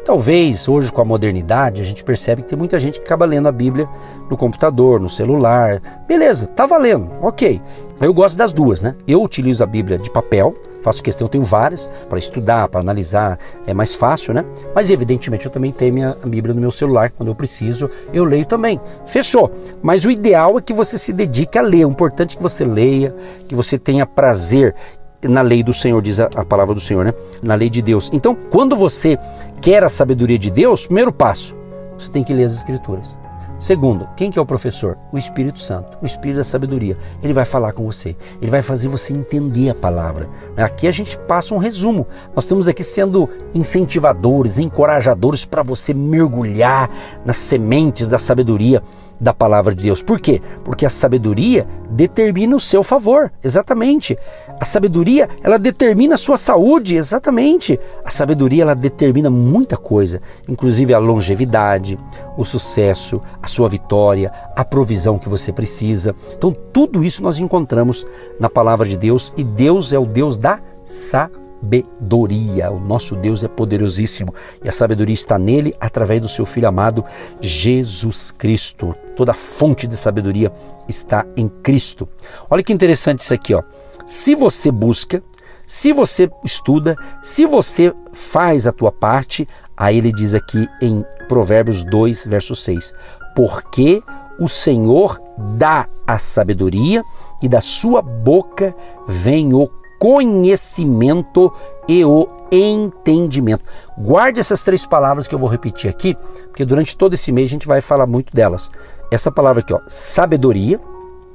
Talvez 0.04 0.68
hoje 0.68 0.92
com 0.92 1.00
a 1.00 1.04
modernidade 1.04 1.80
a 1.80 1.84
gente 1.84 2.02
percebe 2.02 2.42
que 2.42 2.48
tem 2.48 2.58
muita 2.58 2.80
gente 2.80 2.98
que 2.98 3.04
acaba 3.04 3.24
lendo 3.24 3.48
a 3.48 3.52
Bíblia 3.52 3.88
no 4.28 4.36
computador, 4.36 4.98
no 5.00 5.08
celular. 5.08 5.80
Beleza, 6.08 6.48
tá 6.48 6.66
valendo, 6.66 7.08
ok. 7.20 7.62
Eu 8.00 8.12
gosto 8.12 8.36
das 8.36 8.52
duas, 8.52 8.82
né? 8.82 8.96
Eu 9.06 9.22
utilizo 9.22 9.62
a 9.62 9.66
Bíblia 9.66 9.96
de 9.96 10.10
papel, 10.10 10.56
faço 10.82 11.00
questão, 11.00 11.26
eu 11.26 11.28
tenho 11.28 11.44
várias 11.44 11.88
para 12.08 12.18
estudar, 12.18 12.66
para 12.68 12.80
analisar, 12.80 13.38
é 13.64 13.72
mais 13.72 13.94
fácil, 13.94 14.34
né? 14.34 14.44
Mas 14.74 14.90
evidentemente 14.90 15.46
eu 15.46 15.52
também 15.52 15.70
tenho 15.70 15.94
minha 15.94 16.16
Bíblia 16.26 16.52
no 16.52 16.60
meu 16.60 16.72
celular, 16.72 17.12
quando 17.12 17.28
eu 17.28 17.34
preciso, 17.36 17.88
eu 18.12 18.24
leio 18.24 18.44
também. 18.44 18.80
Fechou. 19.06 19.52
Mas 19.80 20.04
o 20.04 20.10
ideal 20.10 20.58
é 20.58 20.60
que 20.60 20.72
você 20.72 20.98
se 20.98 21.12
dedique 21.12 21.56
a 21.56 21.62
ler. 21.62 21.86
O 21.86 21.90
importante 21.90 22.34
é 22.34 22.36
que 22.36 22.42
você 22.42 22.64
leia, 22.64 23.14
que 23.46 23.54
você 23.54 23.78
tenha 23.78 24.04
prazer 24.04 24.74
na 25.22 25.42
lei 25.42 25.62
do 25.62 25.72
Senhor, 25.72 26.00
diz 26.02 26.20
a, 26.20 26.26
a, 26.34 26.44
palavra 26.44 26.74
do 26.74 26.80
Senhor, 26.80 27.04
né? 27.04 27.14
Na 27.42 27.54
lei 27.54 27.70
de 27.70 27.80
Deus. 27.80 28.10
Então, 28.12 28.36
quando 28.50 28.76
você 28.76 29.18
quer 29.60 29.84
a 29.84 29.88
sabedoria 29.88 30.38
de 30.38 30.50
Deus, 30.50 30.86
primeiro 30.86 31.12
passo, 31.12 31.56
você 31.96 32.10
tem 32.10 32.24
que 32.24 32.32
ler 32.32 32.44
as 32.44 32.54
Escrituras. 32.54 33.18
Segundo, 33.62 34.08
quem 34.16 34.28
que 34.28 34.40
é 34.40 34.42
o 34.42 34.44
professor? 34.44 34.98
O 35.12 35.16
Espírito 35.16 35.60
Santo, 35.60 35.96
o 36.02 36.04
Espírito 36.04 36.38
da 36.38 36.42
sabedoria. 36.42 36.98
Ele 37.22 37.32
vai 37.32 37.44
falar 37.44 37.72
com 37.72 37.84
você, 37.84 38.16
ele 38.40 38.50
vai 38.50 38.60
fazer 38.60 38.88
você 38.88 39.12
entender 39.12 39.70
a 39.70 39.74
palavra. 39.74 40.28
Aqui 40.56 40.88
a 40.88 40.90
gente 40.90 41.16
passa 41.16 41.54
um 41.54 41.58
resumo. 41.58 42.04
Nós 42.34 42.42
estamos 42.42 42.66
aqui 42.66 42.82
sendo 42.82 43.30
incentivadores, 43.54 44.58
encorajadores 44.58 45.44
para 45.44 45.62
você 45.62 45.94
mergulhar 45.94 46.90
nas 47.24 47.36
sementes 47.36 48.08
da 48.08 48.18
sabedoria 48.18 48.82
da 49.22 49.32
palavra 49.32 49.72
de 49.72 49.84
Deus. 49.84 50.02
Por 50.02 50.18
quê? 50.18 50.42
Porque 50.64 50.84
a 50.84 50.90
sabedoria 50.90 51.64
determina 51.88 52.56
o 52.56 52.60
seu 52.60 52.82
favor, 52.82 53.30
exatamente. 53.42 54.18
A 54.58 54.64
sabedoria, 54.64 55.28
ela 55.44 55.60
determina 55.60 56.16
a 56.16 56.18
sua 56.18 56.36
saúde, 56.36 56.96
exatamente. 56.96 57.78
A 58.04 58.10
sabedoria, 58.10 58.62
ela 58.62 58.74
determina 58.74 59.30
muita 59.30 59.76
coisa, 59.76 60.20
inclusive 60.48 60.92
a 60.92 60.98
longevidade, 60.98 61.96
o 62.36 62.44
sucesso, 62.44 63.20
a 63.42 63.46
sua 63.46 63.68
vitória, 63.68 64.32
a 64.56 64.64
provisão 64.64 65.18
que 65.18 65.28
você 65.28 65.52
precisa. 65.52 66.14
Então, 66.36 66.52
tudo 66.72 67.04
isso 67.04 67.22
nós 67.22 67.38
encontramos 67.38 68.06
na 68.38 68.48
palavra 68.48 68.88
de 68.88 68.96
Deus 68.96 69.32
e 69.36 69.44
Deus 69.44 69.92
é 69.92 69.98
o 69.98 70.06
Deus 70.06 70.36
da 70.38 70.60
sabedoria. 70.84 72.70
O 72.70 72.80
nosso 72.80 73.14
Deus 73.16 73.44
é 73.44 73.48
poderosíssimo 73.48 74.34
e 74.64 74.68
a 74.68 74.72
sabedoria 74.72 75.14
está 75.14 75.38
nele 75.38 75.74
através 75.80 76.20
do 76.20 76.28
seu 76.28 76.46
Filho 76.46 76.68
amado 76.68 77.04
Jesus 77.40 78.30
Cristo. 78.32 78.94
Toda 79.16 79.34
fonte 79.34 79.86
de 79.86 79.96
sabedoria 79.96 80.52
está 80.88 81.26
em 81.36 81.48
Cristo. 81.48 82.08
Olha 82.48 82.62
que 82.62 82.72
interessante 82.72 83.20
isso 83.20 83.34
aqui, 83.34 83.54
ó. 83.54 83.62
Se 84.06 84.34
você 84.34 84.70
busca, 84.70 85.22
se 85.66 85.92
você 85.92 86.30
estuda, 86.44 86.96
se 87.22 87.46
você 87.46 87.94
faz 88.12 88.66
a 88.66 88.72
tua 88.72 88.90
parte, 88.90 89.48
aí 89.76 89.96
ele 89.96 90.12
diz 90.12 90.34
aqui 90.34 90.68
em 90.80 91.04
Provérbios 91.32 91.82
2, 91.82 92.26
verso 92.26 92.54
6: 92.54 92.94
Porque 93.34 94.02
o 94.38 94.46
Senhor 94.46 95.18
dá 95.56 95.88
a 96.06 96.18
sabedoria 96.18 97.02
e 97.40 97.48
da 97.48 97.62
sua 97.62 98.02
boca 98.02 98.76
vem 99.08 99.54
o 99.54 99.66
conhecimento 99.98 101.50
e 101.88 102.04
o 102.04 102.28
entendimento. 102.52 103.64
Guarde 103.96 104.40
essas 104.40 104.62
três 104.62 104.84
palavras 104.84 105.26
que 105.26 105.34
eu 105.34 105.38
vou 105.38 105.48
repetir 105.48 105.88
aqui, 105.88 106.14
porque 106.48 106.66
durante 106.66 106.98
todo 106.98 107.14
esse 107.14 107.32
mês 107.32 107.48
a 107.48 107.52
gente 107.52 107.66
vai 107.66 107.80
falar 107.80 108.06
muito 108.06 108.36
delas. 108.36 108.70
Essa 109.10 109.32
palavra 109.32 109.62
aqui, 109.62 109.72
ó, 109.72 109.80
sabedoria, 109.88 110.78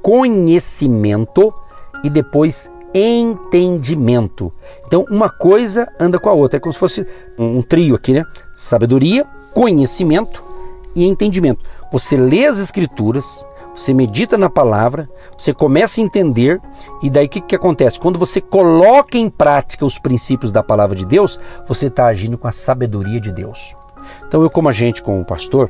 conhecimento 0.00 1.52
e 2.04 2.08
depois 2.08 2.70
entendimento. 2.94 4.52
Então, 4.86 5.04
uma 5.10 5.28
coisa 5.28 5.88
anda 5.98 6.20
com 6.20 6.28
a 6.28 6.34
outra, 6.34 6.58
é 6.58 6.60
como 6.60 6.72
se 6.72 6.78
fosse 6.78 7.04
um 7.36 7.62
trio 7.62 7.96
aqui, 7.96 8.12
né? 8.12 8.24
Sabedoria, 8.54 9.26
conhecimento 9.58 10.44
e 10.94 11.04
entendimento. 11.04 11.64
Você 11.90 12.16
lê 12.16 12.46
as 12.46 12.60
escrituras, 12.60 13.44
você 13.74 13.92
medita 13.92 14.38
na 14.38 14.48
palavra, 14.48 15.10
você 15.36 15.52
começa 15.52 16.00
a 16.00 16.04
entender, 16.04 16.60
e 17.02 17.10
daí 17.10 17.26
o 17.26 17.28
que, 17.28 17.40
que 17.40 17.56
acontece? 17.56 17.98
Quando 17.98 18.20
você 18.20 18.40
coloca 18.40 19.18
em 19.18 19.28
prática 19.28 19.84
os 19.84 19.98
princípios 19.98 20.52
da 20.52 20.62
palavra 20.62 20.94
de 20.94 21.04
Deus, 21.04 21.40
você 21.66 21.88
está 21.88 22.06
agindo 22.06 22.38
com 22.38 22.46
a 22.46 22.52
sabedoria 22.52 23.20
de 23.20 23.32
Deus. 23.32 23.74
Então, 24.28 24.42
eu, 24.42 24.48
como 24.48 24.68
agente, 24.68 25.02
como 25.02 25.24
pastor, 25.24 25.68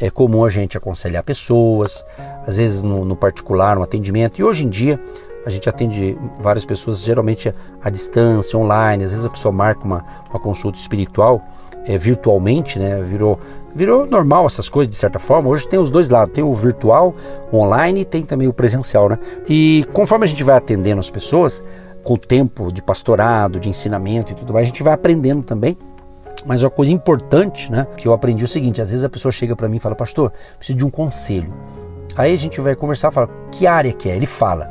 é 0.00 0.10
comum 0.10 0.44
a 0.44 0.50
gente 0.50 0.76
aconselhar 0.76 1.22
pessoas, 1.22 2.04
às 2.44 2.56
vezes 2.56 2.82
no, 2.82 3.04
no 3.04 3.14
particular, 3.14 3.76
no 3.76 3.84
atendimento, 3.84 4.40
e 4.40 4.42
hoje 4.42 4.66
em 4.66 4.68
dia 4.68 5.00
a 5.46 5.50
gente 5.50 5.68
atende 5.68 6.18
várias 6.40 6.64
pessoas, 6.64 7.00
geralmente 7.00 7.54
à 7.80 7.90
distância, 7.90 8.58
online, 8.58 9.04
às 9.04 9.12
vezes 9.12 9.24
a 9.24 9.30
pessoa 9.30 9.52
marca 9.52 9.84
uma, 9.84 10.04
uma 10.30 10.40
consulta 10.40 10.76
espiritual 10.76 11.40
é, 11.86 11.96
virtualmente, 11.96 12.78
né? 12.78 13.00
Virou, 13.02 13.38
virou 13.74 14.06
normal 14.06 14.46
essas 14.46 14.68
coisas 14.68 14.90
de 14.90 14.96
certa 14.96 15.18
forma. 15.18 15.48
Hoje 15.48 15.68
tem 15.68 15.78
os 15.78 15.90
dois 15.90 16.08
lados, 16.08 16.32
tem 16.32 16.44
o 16.44 16.52
virtual, 16.52 17.14
o 17.50 17.58
online 17.58 18.00
e 18.00 18.04
tem 18.04 18.22
também 18.22 18.48
o 18.48 18.52
presencial, 18.52 19.08
né? 19.08 19.18
E 19.48 19.84
conforme 19.92 20.24
a 20.24 20.28
gente 20.28 20.44
vai 20.44 20.56
atendendo 20.56 21.00
as 21.00 21.10
pessoas, 21.10 21.62
com 22.02 22.14
o 22.14 22.18
tempo 22.18 22.72
de 22.72 22.82
pastorado, 22.82 23.60
de 23.60 23.68
ensinamento 23.68 24.32
e 24.32 24.34
tudo 24.34 24.52
mais, 24.52 24.64
a 24.64 24.68
gente 24.68 24.82
vai 24.82 24.94
aprendendo 24.94 25.42
também. 25.42 25.76
Mas 26.44 26.62
uma 26.62 26.70
coisa 26.70 26.92
importante, 26.92 27.70
né, 27.70 27.86
que 27.96 28.08
eu 28.08 28.12
aprendi 28.12 28.42
é 28.42 28.46
o 28.46 28.48
seguinte: 28.48 28.80
às 28.80 28.90
vezes 28.90 29.04
a 29.04 29.08
pessoa 29.08 29.30
chega 29.30 29.54
para 29.54 29.68
mim 29.68 29.76
e 29.76 29.80
fala, 29.80 29.94
pastor, 29.94 30.32
preciso 30.56 30.78
de 30.78 30.84
um 30.84 30.90
conselho. 30.90 31.52
Aí 32.16 32.32
a 32.32 32.36
gente 32.36 32.60
vai 32.60 32.74
conversar, 32.74 33.10
fala, 33.10 33.28
que 33.52 33.66
área 33.66 33.92
que 33.92 34.08
é? 34.08 34.16
Ele 34.16 34.26
fala. 34.26 34.68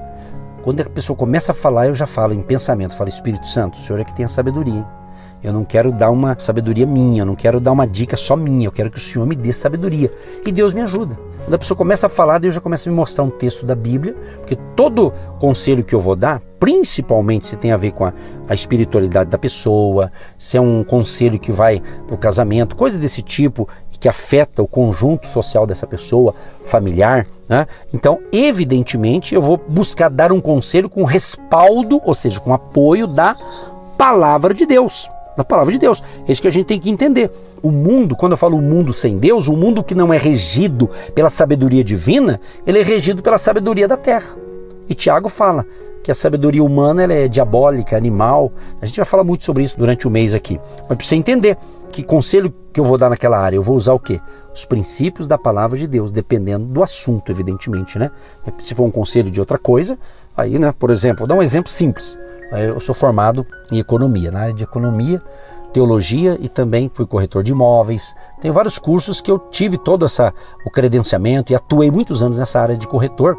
Quando 0.62 0.82
a 0.82 0.86
pessoa 0.86 1.16
começa 1.16 1.52
a 1.52 1.56
falar, 1.56 1.88
eu 1.88 1.96
já 1.96 2.06
falo 2.06 2.34
em 2.34 2.42
pensamento, 2.42 2.96
falo, 2.96 3.10
Espírito 3.10 3.48
Santo, 3.48 3.78
o 3.78 3.82
Senhor 3.82 4.00
é 4.00 4.04
que 4.04 4.14
tem 4.14 4.26
a 4.26 4.28
sabedoria. 4.28 4.74
Hein? 4.74 4.99
Eu 5.42 5.54
não 5.54 5.64
quero 5.64 5.92
dar 5.92 6.12
uma 6.12 6.38
sabedoria 6.38 6.86
minha, 6.86 7.22
eu 7.22 7.26
não 7.26 7.36
quero 7.36 7.62
dar 7.62 7.72
uma 7.72 7.88
dica 7.88 8.18
só 8.18 8.36
minha, 8.36 8.68
eu 8.68 8.72
quero 8.72 8.92
que 8.92 8.98
o 8.98 9.02
Senhor 9.02 9.26
me 9.26 9.36
dê 9.36 9.54
sabedoria. 9.54 10.12
E 10.46 10.52
Deus 10.52 10.74
me 10.74 10.82
ajuda. 10.82 11.18
Quando 11.46 11.54
a 11.54 11.58
pessoa 11.58 11.78
começa 11.78 12.08
a 12.08 12.10
falar, 12.10 12.40
Deus 12.40 12.54
já 12.54 12.60
começa 12.60 12.90
a 12.90 12.92
me 12.92 12.96
mostrar 12.96 13.24
um 13.24 13.30
texto 13.30 13.66
da 13.66 13.74
Bíblia, 13.74 14.16
porque 14.38 14.58
todo 14.76 15.14
conselho 15.40 15.84
que 15.84 15.96
eu 15.96 16.00
vou 16.00 16.16
dar, 16.16 16.42
principalmente 16.60 17.48
se 17.48 17.56
tem 17.56 17.72
a 17.72 17.78
ver 17.78 17.92
com 17.92 18.06
a, 18.06 18.14
a 18.50 18.54
espiritualidade 18.54 19.30
da 19.30 19.38
pessoa, 19.38 20.12
se 20.38 20.58
é 20.58 20.62
um 20.62 20.84
conselho 20.84 21.40
que 21.40 21.54
vai 21.54 21.82
para 22.06 22.16
o 22.16 22.18
casamento, 22.18 22.76
coisa 22.76 23.00
desse 23.00 23.22
tipo, 23.22 23.68
que 23.98 24.10
afeta 24.10 24.62
o 24.62 24.68
conjunto 24.68 25.28
social 25.28 25.66
dessa 25.66 25.88
pessoa, 25.88 26.34
familiar, 26.66 27.26
né? 27.48 27.66
Então, 27.94 28.20
evidentemente, 28.32 29.34
eu 29.34 29.42
vou 29.42 29.58
buscar 29.58 30.10
dar 30.10 30.32
um 30.32 30.40
conselho 30.40 30.90
com 30.90 31.04
respaldo, 31.04 32.02
ou 32.06 32.14
seja, 32.14 32.40
com 32.40 32.54
apoio 32.54 33.08
da 33.08 33.36
palavra 33.98 34.54
de 34.54 34.66
Deus 34.66 35.10
da 35.40 35.44
palavra 35.44 35.72
de 35.72 35.80
Deus. 35.80 36.04
É 36.28 36.32
isso 36.32 36.42
que 36.42 36.48
a 36.48 36.52
gente 36.52 36.66
tem 36.66 36.80
que 36.80 36.90
entender. 36.90 37.32
O 37.62 37.72
mundo, 37.72 38.16
quando 38.16 38.34
eu 38.34 38.38
falo 38.38 38.58
o 38.58 38.62
mundo 38.62 38.94
sem 38.94 39.18
Deus, 39.18 39.48
o 39.48 39.56
mundo 39.56 39.84
que 39.84 39.96
não 39.96 40.14
é 40.14 40.18
regido 40.18 40.90
pela 41.16 41.30
sabedoria 41.30 41.84
divina, 41.84 42.40
ele 42.68 42.80
é 42.80 42.84
regido 42.84 43.24
pela 43.24 43.38
sabedoria 43.38 43.88
da 43.88 43.98
terra. 43.98 44.36
E 44.88 44.94
Tiago 44.94 45.30
fala 45.30 45.66
que 46.04 46.12
a 46.12 46.16
sabedoria 46.16 46.64
humana 46.64 47.04
ela 47.04 47.14
é 47.14 47.28
diabólica, 47.28 47.96
animal. 47.96 48.52
A 48.82 48.86
gente 48.86 48.98
vai 48.98 49.06
falar 49.06 49.24
muito 49.24 49.44
sobre 49.44 49.64
isso 49.64 49.78
durante 49.78 50.08
o 50.08 50.12
mês 50.12 50.34
aqui. 50.34 50.60
Mas 50.88 50.98
para 50.98 51.06
você 51.06 51.16
entender 51.16 51.58
que 51.92 52.04
conselho 52.04 52.54
que 52.72 52.80
eu 52.80 52.84
vou 52.84 52.98
dar 52.98 53.10
naquela 53.10 53.38
área, 53.38 53.56
eu 53.56 53.64
vou 53.64 53.76
usar 53.76 53.94
o 53.94 54.00
quê? 54.00 54.20
Os 54.54 54.66
princípios 54.66 55.28
da 55.28 55.38
palavra 55.38 55.78
de 55.78 55.88
Deus, 55.88 56.12
dependendo 56.12 56.66
do 56.66 56.84
assunto, 56.84 57.32
evidentemente, 57.32 57.98
né? 57.98 58.12
Se 58.60 58.74
for 58.76 58.84
um 58.84 58.92
conselho 58.92 59.30
de 59.30 59.40
outra 59.40 59.58
coisa, 59.58 59.98
aí, 60.36 60.58
né, 60.58 60.74
por 60.78 60.90
exemplo, 60.90 61.20
vou 61.20 61.28
dar 61.28 61.36
um 61.36 61.44
exemplo 61.44 61.72
simples. 61.72 62.18
Eu 62.52 62.80
sou 62.80 62.96
formado 62.96 63.46
em 63.72 63.78
economia, 63.78 64.32
na 64.32 64.42
área 64.42 64.54
de 64.54 64.64
economia, 64.64 65.22
teologia 65.72 66.38
e 66.40 66.50
também 66.50 66.90
fui 66.94 67.06
corretor 67.06 67.44
de 67.44 67.52
imóveis. 67.52 68.16
Tenho 68.42 68.54
vários 68.54 68.80
cursos 68.80 69.22
que 69.22 69.30
eu 69.30 69.38
tive 69.38 69.78
todo 69.78 70.06
essa, 70.06 70.34
o 70.66 70.72
credenciamento 70.72 71.52
e 71.52 71.56
atuei 71.56 71.92
muitos 71.92 72.24
anos 72.24 72.40
nessa 72.40 72.60
área 72.60 72.76
de 72.76 72.88
corretor 72.88 73.38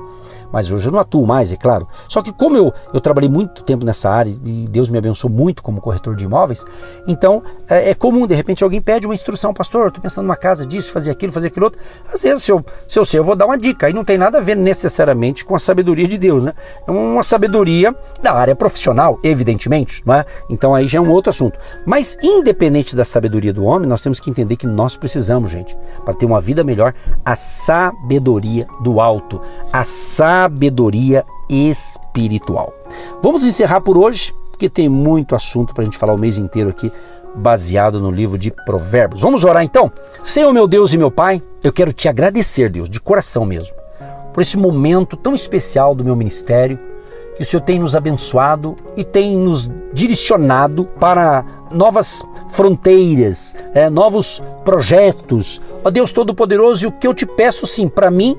mas 0.53 0.71
hoje 0.71 0.89
eu 0.89 0.93
não 0.93 0.99
atuo 0.99 1.27
mais, 1.27 1.53
é 1.53 1.57
claro. 1.57 1.87
Só 2.09 2.23
que 2.23 2.33
como 2.33 2.57
eu, 2.57 2.73
eu 2.93 3.01
trabalhei 3.01 3.29
muito 3.29 3.63
tempo 3.63 3.85
nessa 3.85 4.11
área 4.11 4.31
e 4.31 4.69
Deus 4.69 4.89
me 4.89 4.99
abençoou 4.99 5.33
muito 5.33 5.63
como 5.63 5.81
corretor 5.81 6.15
de 6.17 6.25
imóveis, 6.25 6.65
então 7.07 7.43
é, 7.69 7.91
é 7.91 7.95
comum, 7.95 8.27
de 8.27 8.35
repente, 8.35 8.65
alguém 8.65 8.81
pede 8.81 9.07
uma 9.07 9.15
instrução, 9.15 9.53
pastor, 9.53 9.83
eu 9.83 9.89
estou 9.89 10.03
pensando 10.03 10.25
numa 10.25 10.37
casa 10.37 10.67
disso, 10.67 10.93
fazer 10.93 11.11
aquilo, 11.11 11.33
fazer 11.33 11.49
aquilo 11.49 11.67
outro. 11.67 11.81
Às 12.13 12.23
vezes, 12.23 12.43
se 12.43 12.53
eu, 12.53 12.65
se 12.87 12.99
eu 12.99 13.05
sei, 13.05 13.21
eu 13.21 13.25
vou 13.25 13.37
dar 13.37 13.47
uma 13.47 13.59
dica. 13.59 13.87
Aí 13.87 13.93
não 13.93 14.05
tem 14.05 14.19
nada 14.19 14.39
a 14.39 14.41
ver 14.41 14.57
necessariamente 14.57 15.45
com 15.45 15.55
a 15.55 15.59
sabedoria 15.59 16.09
de 16.09 16.19
Deus, 16.19 16.43
né? 16.43 16.55
É 16.87 16.91
uma 16.91 17.23
sabedoria 17.23 17.95
da 18.23 18.33
área 18.33 18.57
profissional, 18.57 19.19
evidentemente, 19.23 20.03
não 20.05 20.15
é? 20.15 20.25
Então 20.49 20.75
aí 20.75 20.87
já 20.87 20.99
é 20.99 21.01
um 21.01 21.11
outro 21.11 21.31
assunto. 21.31 21.59
Mas 21.87 22.17
independente 22.23 22.97
da 22.97 23.05
sabedoria 23.05 23.53
do 23.53 23.65
homem, 23.65 23.89
nós 23.89 24.03
temos 24.03 24.21
que 24.21 24.31
entender 24.31 24.57
que 24.57 24.67
nós 24.67 24.97
precisamos, 24.97 25.51
gente, 25.51 25.77
para 26.05 26.15
ter 26.15 26.27
uma 26.27 26.41
vida 26.41 26.65
melhor, 26.65 26.95
a 27.25 27.35
sabedoria 27.35 28.67
do 28.83 29.01
alto, 29.01 29.41
a 29.73 29.85
sabedoria 29.85 30.40
sabedoria 30.41 31.25
espiritual. 31.49 32.73
Vamos 33.23 33.45
encerrar 33.45 33.83
por 33.83 33.99
hoje, 33.99 34.35
porque 34.51 34.71
tem 34.71 34.89
muito 34.89 35.35
assunto 35.35 35.75
para 35.75 35.83
a 35.83 35.85
gente 35.85 35.99
falar 35.99 36.15
o 36.15 36.19
mês 36.19 36.39
inteiro 36.39 36.71
aqui, 36.71 36.91
baseado 37.35 38.01
no 38.01 38.11
livro 38.11 38.39
de 38.39 38.51
Provérbios. 38.51 39.21
Vamos 39.21 39.45
orar 39.45 39.63
então? 39.63 39.93
Senhor 40.23 40.53
meu 40.53 40.67
Deus 40.67 40.95
e 40.95 40.99
meu 40.99 41.11
Pai, 41.11 41.43
eu 41.63 41.73
quero 41.73 41.93
te 41.93 42.09
agradecer, 42.09 42.71
Deus, 42.71 42.89
de 42.89 42.99
coração 43.01 43.45
mesmo, 43.45 43.77
por 44.33 44.41
esse 44.41 44.57
momento 44.57 45.15
tão 45.17 45.35
especial 45.35 45.95
do 45.95 46.05
meu 46.05 46.17
ministério, 46.17 46.79
que 47.37 47.43
o 47.43 47.47
Senhor 47.47 47.63
tem 47.63 47.79
nos 47.79 47.95
abençoado 47.95 48.75
e 48.97 49.05
tem 49.05 49.37
nos 49.37 49.71
direcionado 49.93 50.85
para 50.85 51.45
novas 51.71 52.23
fronteiras, 52.49 53.55
é, 53.75 53.91
novos 53.91 54.43
projetos. 54.65 55.61
Ó 55.85 55.91
Deus 55.91 56.13
Todo-Poderoso, 56.13 56.85
e 56.85 56.89
o 56.89 56.93
que 56.93 57.07
eu 57.07 57.15
te 57.15 57.27
peço, 57.27 57.67
sim, 57.67 57.89
para 57.89 58.11
mim, 58.11 58.37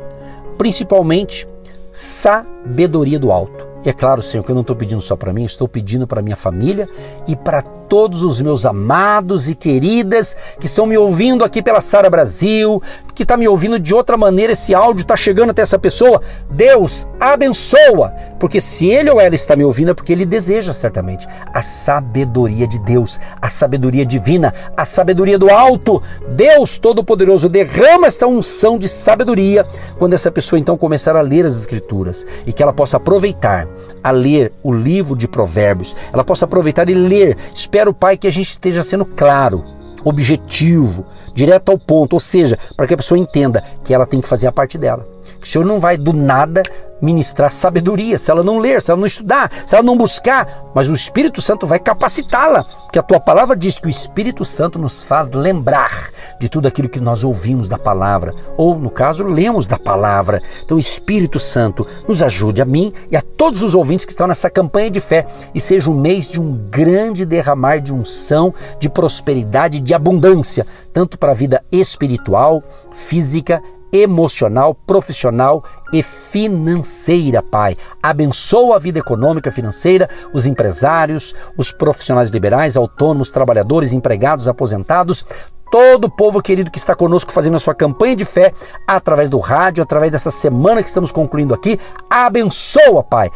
principalmente, 0.57 1.47
sabedoria 1.91 3.19
do 3.19 3.31
alto. 3.31 3.69
E 3.83 3.89
é 3.89 3.93
claro, 3.93 4.21
Senhor, 4.21 4.43
que 4.43 4.51
eu 4.51 4.55
não 4.55 4.61
estou 4.61 4.75
pedindo 4.75 5.01
só 5.01 5.15
para 5.15 5.33
mim, 5.33 5.43
estou 5.43 5.67
pedindo 5.67 6.07
para 6.07 6.21
minha 6.21 6.35
família 6.35 6.87
e 7.27 7.35
para 7.35 7.61
todos 7.91 8.23
os 8.23 8.41
meus 8.41 8.65
amados 8.65 9.49
e 9.49 9.53
queridas 9.53 10.33
que 10.57 10.65
estão 10.65 10.85
me 10.85 10.97
ouvindo 10.97 11.43
aqui 11.43 11.61
pela 11.61 11.81
Sara 11.81 12.09
Brasil, 12.09 12.81
que 13.13 13.23
está 13.23 13.35
me 13.35 13.49
ouvindo 13.49 13.77
de 13.77 13.93
outra 13.93 14.15
maneira, 14.15 14.53
esse 14.53 14.73
áudio 14.73 15.01
está 15.01 15.17
chegando 15.17 15.49
até 15.49 15.61
essa 15.61 15.77
pessoa. 15.77 16.21
Deus 16.49 17.05
abençoa, 17.19 18.13
porque 18.39 18.61
se 18.61 18.87
ele 18.87 19.09
ou 19.09 19.19
ela 19.19 19.35
está 19.35 19.57
me 19.57 19.65
ouvindo 19.65 19.91
é 19.91 19.93
porque 19.93 20.13
ele 20.13 20.25
deseja 20.25 20.71
certamente 20.71 21.27
a 21.53 21.61
sabedoria 21.61 22.65
de 22.65 22.79
Deus, 22.79 23.19
a 23.41 23.49
sabedoria 23.49 24.05
divina, 24.05 24.53
a 24.77 24.85
sabedoria 24.85 25.37
do 25.37 25.49
alto. 25.49 26.01
Deus 26.29 26.77
Todo-Poderoso 26.77 27.49
derrama 27.49 28.07
esta 28.07 28.25
unção 28.25 28.79
de 28.79 28.87
sabedoria 28.87 29.65
quando 29.99 30.13
essa 30.13 30.31
pessoa 30.31 30.57
então 30.57 30.77
começar 30.77 31.17
a 31.17 31.21
ler 31.21 31.45
as 31.45 31.59
Escrituras 31.59 32.25
e 32.47 32.53
que 32.53 32.63
ela 32.63 32.71
possa 32.71 32.95
aproveitar 32.95 33.67
a 34.01 34.11
ler 34.11 34.53
o 34.63 34.73
livro 34.73 35.13
de 35.13 35.27
Provérbios, 35.27 35.93
ela 36.13 36.23
possa 36.23 36.45
aproveitar 36.45 36.89
e 36.89 36.93
ler. 36.93 37.37
Espero, 37.81 37.95
Pai, 37.95 38.15
que 38.15 38.27
a 38.27 38.31
gente 38.31 38.51
esteja 38.51 38.83
sendo 38.83 39.03
claro, 39.03 39.63
objetivo, 40.05 41.03
direto 41.33 41.71
ao 41.71 41.79
ponto, 41.79 42.13
ou 42.13 42.19
seja, 42.19 42.59
para 42.77 42.85
que 42.85 42.93
a 42.93 42.97
pessoa 42.97 43.17
entenda 43.17 43.63
que 43.83 43.91
ela 43.91 44.05
tem 44.05 44.21
que 44.21 44.27
fazer 44.27 44.45
a 44.45 44.51
parte 44.51 44.77
dela. 44.77 45.03
Que 45.39 45.47
o 45.47 45.49
Senhor 45.49 45.65
não 45.65 45.79
vai 45.79 45.97
do 45.97 46.13
nada 46.13 46.63
ministrar 47.01 47.51
sabedoria, 47.51 48.17
se 48.17 48.29
ela 48.29 48.43
não 48.43 48.59
ler, 48.59 48.81
se 48.81 48.91
ela 48.91 48.99
não 48.99 49.07
estudar, 49.07 49.51
se 49.65 49.75
ela 49.75 49.83
não 49.83 49.97
buscar, 49.97 50.69
mas 50.73 50.87
o 50.87 50.93
Espírito 50.93 51.41
Santo 51.41 51.65
vai 51.65 51.79
capacitá-la, 51.79 52.63
porque 52.63 52.99
a 52.99 53.03
tua 53.03 53.19
palavra 53.19 53.55
diz 53.55 53.79
que 53.79 53.87
o 53.87 53.89
Espírito 53.89 54.45
Santo 54.45 54.77
nos 54.77 55.03
faz 55.03 55.29
lembrar 55.29 56.11
de 56.39 56.47
tudo 56.47 56.67
aquilo 56.67 56.87
que 56.87 56.99
nós 56.99 57.23
ouvimos 57.23 57.67
da 57.67 57.77
palavra, 57.77 58.33
ou 58.55 58.77
no 58.77 58.89
caso, 58.89 59.23
lemos 59.23 59.65
da 59.65 59.79
palavra. 59.79 60.41
Então, 60.63 60.77
Espírito 60.77 61.39
Santo 61.39 61.87
nos 62.07 62.21
ajude 62.21 62.61
a 62.61 62.65
mim 62.65 62.93
e 63.09 63.17
a 63.17 63.21
todos 63.21 63.63
os 63.63 63.73
ouvintes 63.73 64.05
que 64.05 64.11
estão 64.11 64.27
nessa 64.27 64.49
campanha 64.49 64.91
de 64.91 64.99
fé 64.99 65.25
e 65.55 65.59
seja 65.59 65.89
um 65.89 65.99
mês 65.99 66.29
de 66.29 66.39
um 66.39 66.53
grande 66.69 67.25
derramar 67.25 67.79
de 67.79 67.93
unção, 67.93 68.53
de 68.79 68.89
prosperidade, 68.89 69.79
de 69.79 69.93
abundância, 69.93 70.67
tanto 70.93 71.17
para 71.17 71.31
a 71.31 71.35
vida 71.35 71.63
espiritual, 71.71 72.61
física, 72.91 73.61
emocional, 73.91 74.73
profissional 74.73 75.63
e 75.91 76.01
financeira, 76.01 77.41
Pai. 77.41 77.77
Abençoa 78.01 78.75
a 78.75 78.79
vida 78.79 78.99
econômica, 78.99 79.51
financeira, 79.51 80.09
os 80.33 80.45
empresários, 80.45 81.35
os 81.57 81.71
profissionais 81.71 82.29
liberais, 82.29 82.77
autônomos, 82.77 83.29
trabalhadores, 83.29 83.93
empregados, 83.93 84.47
aposentados, 84.47 85.25
todo 85.71 86.05
o 86.05 86.09
povo 86.09 86.41
querido 86.41 86.69
que 86.69 86.77
está 86.77 86.93
conosco 86.93 87.31
fazendo 87.31 87.55
a 87.55 87.59
sua 87.59 87.73
campanha 87.73 88.15
de 88.15 88.25
fé 88.25 88.53
através 88.85 89.29
do 89.29 89.39
rádio, 89.39 89.81
através 89.81 90.11
dessa 90.11 90.29
semana 90.29 90.83
que 90.83 90.89
estamos 90.89 91.11
concluindo 91.11 91.53
aqui. 91.53 91.79
Abençoa, 92.09 93.03
Pai 93.03 93.31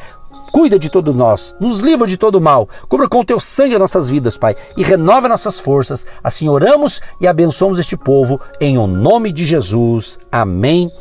Cuida 0.51 0.79
de 0.79 0.89
todos 0.89 1.13
nós, 1.13 1.55
nos 1.59 1.79
livra 1.79 2.07
de 2.07 2.17
todo 2.17 2.41
mal, 2.41 2.67
cubra 2.87 3.07
com 3.07 3.19
o 3.19 3.25
teu 3.25 3.39
sangue 3.39 3.73
as 3.73 3.79
nossas 3.79 4.09
vidas, 4.09 4.37
Pai, 4.37 4.55
e 4.77 4.83
renova 4.83 5.27
nossas 5.27 5.59
forças. 5.59 6.07
Assim 6.23 6.47
oramos 6.47 7.01
e 7.19 7.27
abençoamos 7.27 7.79
este 7.79 7.97
povo, 7.97 8.39
em 8.59 8.77
o 8.77 8.87
nome 8.87 9.31
de 9.31 9.45
Jesus. 9.45 10.17
Amém. 10.31 10.91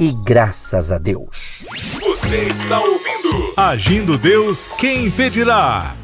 E 0.00 0.12
graças 0.24 0.90
a 0.90 0.98
Deus. 0.98 1.66
Você 2.00 2.48
está 2.48 2.80
ouvindo 2.80 3.52
Agindo 3.56 4.18
Deus, 4.18 4.66
quem 4.78 5.06
impedirá? 5.06 5.94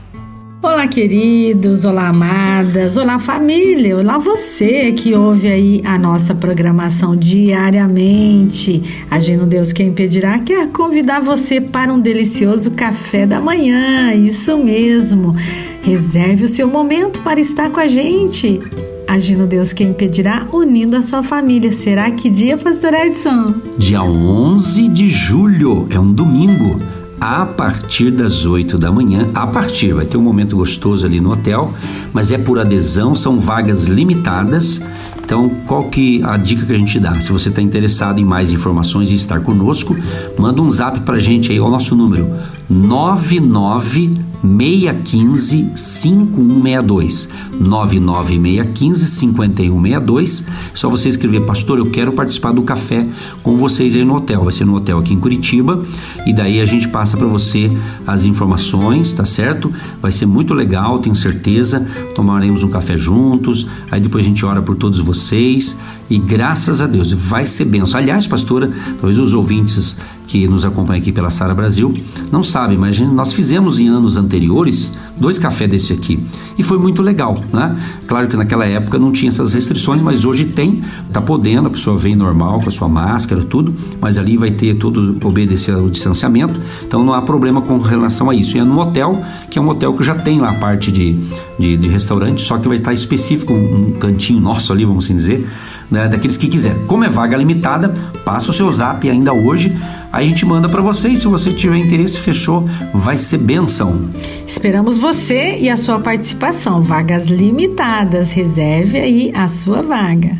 Olá, 0.61 0.89
queridos, 0.89 1.85
olá, 1.85 2.09
amadas, 2.09 2.97
olá, 2.97 3.21
família, 3.21 3.97
olá, 3.97 4.19
você 4.19 4.91
que 4.91 5.15
ouve 5.15 5.47
aí 5.47 5.81
a 5.85 5.97
nossa 5.97 6.35
programação 6.35 7.15
diariamente. 7.15 8.83
Agindo 9.09 9.47
Deus 9.47 9.73
Quem 9.73 9.89
Impedirá 9.89 10.41
quer 10.41 10.67
convidar 10.73 11.21
você 11.21 11.61
para 11.61 11.93
um 11.93 12.01
delicioso 12.01 12.73
café 12.73 13.25
da 13.25 13.41
manhã, 13.41 14.13
isso 14.13 14.59
mesmo. 14.59 15.33
Reserve 15.81 16.47
o 16.47 16.49
seu 16.49 16.67
momento 16.67 17.21
para 17.23 17.39
estar 17.39 17.71
com 17.71 17.79
a 17.79 17.87
gente. 17.87 18.61
Agindo 19.07 19.47
Deus 19.47 19.73
Quem 19.73 19.91
Impedirá, 19.91 20.49
unindo 20.53 20.97
a 20.97 21.03
sua 21.03 21.23
família. 21.23 21.71
Será 21.71 22.11
que 22.11 22.29
dia, 22.29 22.59
Pastor 22.59 22.95
Edson? 22.95 23.55
Dia 23.79 24.03
11 24.03 24.89
de 24.89 25.09
julho, 25.09 25.87
é 25.89 26.01
um 26.01 26.13
domingo 26.13 26.98
a 27.21 27.45
partir 27.45 28.11
das 28.11 28.47
8 28.47 28.79
da 28.79 28.91
manhã. 28.91 29.29
A 29.35 29.47
partir, 29.47 29.93
vai 29.93 30.07
ter 30.07 30.17
um 30.17 30.23
momento 30.23 30.57
gostoso 30.57 31.07
ali 31.07 31.21
no 31.21 31.33
hotel, 31.33 31.73
mas 32.13 32.31
é 32.33 32.39
por 32.39 32.59
adesão, 32.59 33.15
são 33.15 33.41
vagas 33.41 33.85
limitadas. 33.85 34.81
Então, 35.23 35.51
qual 35.67 35.85
que 35.85 36.23
a 36.25 36.37
dica 36.37 36.65
que 36.65 36.73
a 36.73 36.79
gente 36.79 36.99
dá? 36.99 37.15
Se 37.15 37.31
você 37.31 37.51
está 37.51 37.61
interessado 37.61 38.19
em 38.19 38.25
mais 38.25 38.51
informações 38.51 39.11
e 39.11 39.15
estar 39.15 39.41
conosco, 39.41 39.97
manda 40.39 40.63
um 40.63 40.71
zap 40.71 41.01
para 41.01 41.17
a 41.17 41.21
gente 41.21 41.53
aí, 41.53 41.61
o 41.61 41.69
nosso 41.69 41.95
número 41.95 42.33
99 42.69 44.29
615 44.43 45.73
5162 45.75 47.29
99615 47.59 49.07
5162 49.09 50.45
só 50.75 50.89
você 50.89 51.09
escrever 51.09 51.41
pastor 51.41 51.79
eu 51.79 51.91
quero 51.91 52.13
participar 52.13 52.53
do 52.53 52.63
café 52.63 53.07
com 53.43 53.57
vocês 53.57 53.97
aí 53.97 54.05
no 54.05 54.15
hotel. 54.17 54.45
Vai 54.45 54.53
ser 54.53 54.65
no 54.65 54.77
hotel 54.77 54.99
aqui 54.99 55.13
em 55.13 55.19
Curitiba. 55.19 55.85
E 56.27 56.33
daí 56.33 56.61
a 56.61 56.65
gente 56.65 56.89
passa 56.89 57.17
para 57.17 57.27
você 57.27 57.77
as 58.07 58.25
informações 58.25 59.13
tá 59.13 59.25
certo? 59.25 59.73
Vai 60.01 60.13
ser 60.13 60.27
muito 60.27 60.55
legal 60.55 60.99
tenho 60.99 61.17
certeza. 61.17 61.85
Tomaremos 62.15 62.63
um 62.63 62.69
café 62.69 62.97
juntos. 62.97 63.67
Aí 63.91 64.01
depois 64.01 64.25
a 64.25 64.29
gente 64.29 64.45
ora 64.45 64.63
por 64.63 64.77
todos 64.77 64.99
vocês. 64.99 65.77
E 66.09 66.19
graças 66.19 66.81
a 66.81 66.87
Deus 66.87 67.13
vai 67.13 67.45
ser 67.45 67.65
benção 67.65 67.99
aliás 67.99 68.27
pastora 68.27 68.71
talvez 68.99 69.19
os 69.19 69.35
ouvintes 69.35 69.97
que 70.29 70.47
nos 70.47 70.65
acompanham 70.65 71.01
aqui 71.01 71.11
pela 71.11 71.31
Sara 71.31 71.55
Brasil 71.55 71.93
não 72.31 72.45
sabem, 72.45 72.77
mas 72.79 73.01
nós 73.01 73.33
fizemos 73.33 73.81
em 73.81 73.89
anos 73.89 74.17
anteriores 74.17 74.93
dois 75.17 75.39
cafés 75.39 75.69
desse 75.69 75.93
aqui 75.93 76.23
e 76.57 76.63
foi 76.63 76.79
muito 76.79 77.03
legal, 77.03 77.35
né? 77.53 77.77
Claro 78.07 78.29
que 78.29 78.37
naquela 78.37 78.67
época 78.67 78.99
não 78.99 79.11
tinha 79.11 79.29
essas 79.29 79.53
restrições, 79.53 80.03
mas 80.03 80.25
hoje 80.25 80.45
tem, 80.45 80.83
tá 81.13 81.21
podendo, 81.21 81.69
a 81.69 81.71
pessoa 81.71 81.97
vem 81.97 82.15
normal 82.15 82.61
com 82.61 82.69
a 82.69 82.73
sua 82.73 82.89
máscara, 82.89 83.43
tudo, 83.43 83.75
mas 84.01 84.19
ali 84.19 84.37
vai 84.37 84.51
ter 84.51 84.75
todo 84.75 85.17
obedecer 85.25 85.75
ao 85.75 85.89
distanciamento, 85.89 86.61
então 86.87 87.03
não 87.03 87.15
há 87.15 87.23
problema 87.23 87.63
com 87.63 87.79
relação 87.79 88.29
a 88.29 88.35
isso. 88.35 88.57
E 88.57 88.61
é 88.61 88.65
no 88.65 88.79
hotel, 88.79 89.13
que 89.51 89.59
é 89.59 89.63
um 89.63 89.69
hotel 89.69 89.95
que 89.95 90.05
já 90.05 90.15
tem 90.15 90.41
lá 90.41 90.51
a 90.51 90.55
parte 90.55 90.93
de, 90.93 91.19
de, 91.59 91.77
de 91.77 91.89
restaurante, 91.89 92.43
só 92.43 92.59
que 92.59 92.69
vai 92.69 92.77
estar 92.77 92.93
específico, 92.93 93.53
um 93.53 93.93
cantinho 93.93 94.41
nosso 94.41 94.73
ali, 94.73 94.85
vamos 94.85 95.07
assim 95.07 95.17
dizer, 95.17 95.49
né, 95.91 96.09
daqueles 96.09 96.37
que 96.37 96.49
quiserem. 96.49 96.85
Como 96.87 97.05
é 97.05 97.09
vaga 97.09 97.37
limitada, 97.37 97.93
passa 98.25 98.51
o 98.51 98.55
seu 98.55 98.71
zap 98.73 99.09
ainda 99.09 99.33
hoje, 99.33 99.75
aí 100.13 100.27
a 100.27 100.29
gente 100.29 100.45
manda 100.45 100.69
para 100.69 100.81
você 100.81 101.09
e 101.09 101.17
se 101.17 101.27
você 101.27 101.53
tiver 101.53 101.77
interesse, 101.79 102.19
fechou, 102.19 102.69
vai 102.95 103.17
ser 103.17 103.39
benção. 103.39 104.11
Esperamos 104.47 104.99
você 104.99 105.59
e 105.59 105.69
a 105.69 105.77
sua 105.77 106.01
participação. 106.01 106.81
Vagas 106.83 107.27
limitadas, 107.27 108.33
reserve 108.33 108.99
aí 108.99 109.33
a 109.35 109.49
sua 109.49 109.83
vaga. 109.83 110.37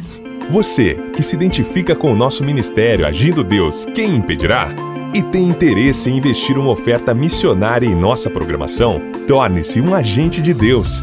Você 0.51 0.95
que 1.15 1.23
se 1.23 1.37
identifica 1.37 1.95
com 1.95 2.13
o 2.13 2.17
nosso 2.17 2.43
ministério 2.43 3.07
Agindo 3.07 3.45
Deus, 3.45 3.85
quem 3.85 4.17
impedirá? 4.17 4.69
E 5.15 5.23
tem 5.23 5.49
interesse 5.49 6.11
em 6.11 6.17
investir 6.17 6.59
uma 6.59 6.71
oferta 6.71 7.15
missionária 7.15 7.87
em 7.87 7.95
nossa 7.95 8.29
programação? 8.29 9.01
Torne-se 9.27 9.81
um 9.81 9.95
agente 9.95 10.41
de 10.41 10.53
Deus 10.53 11.03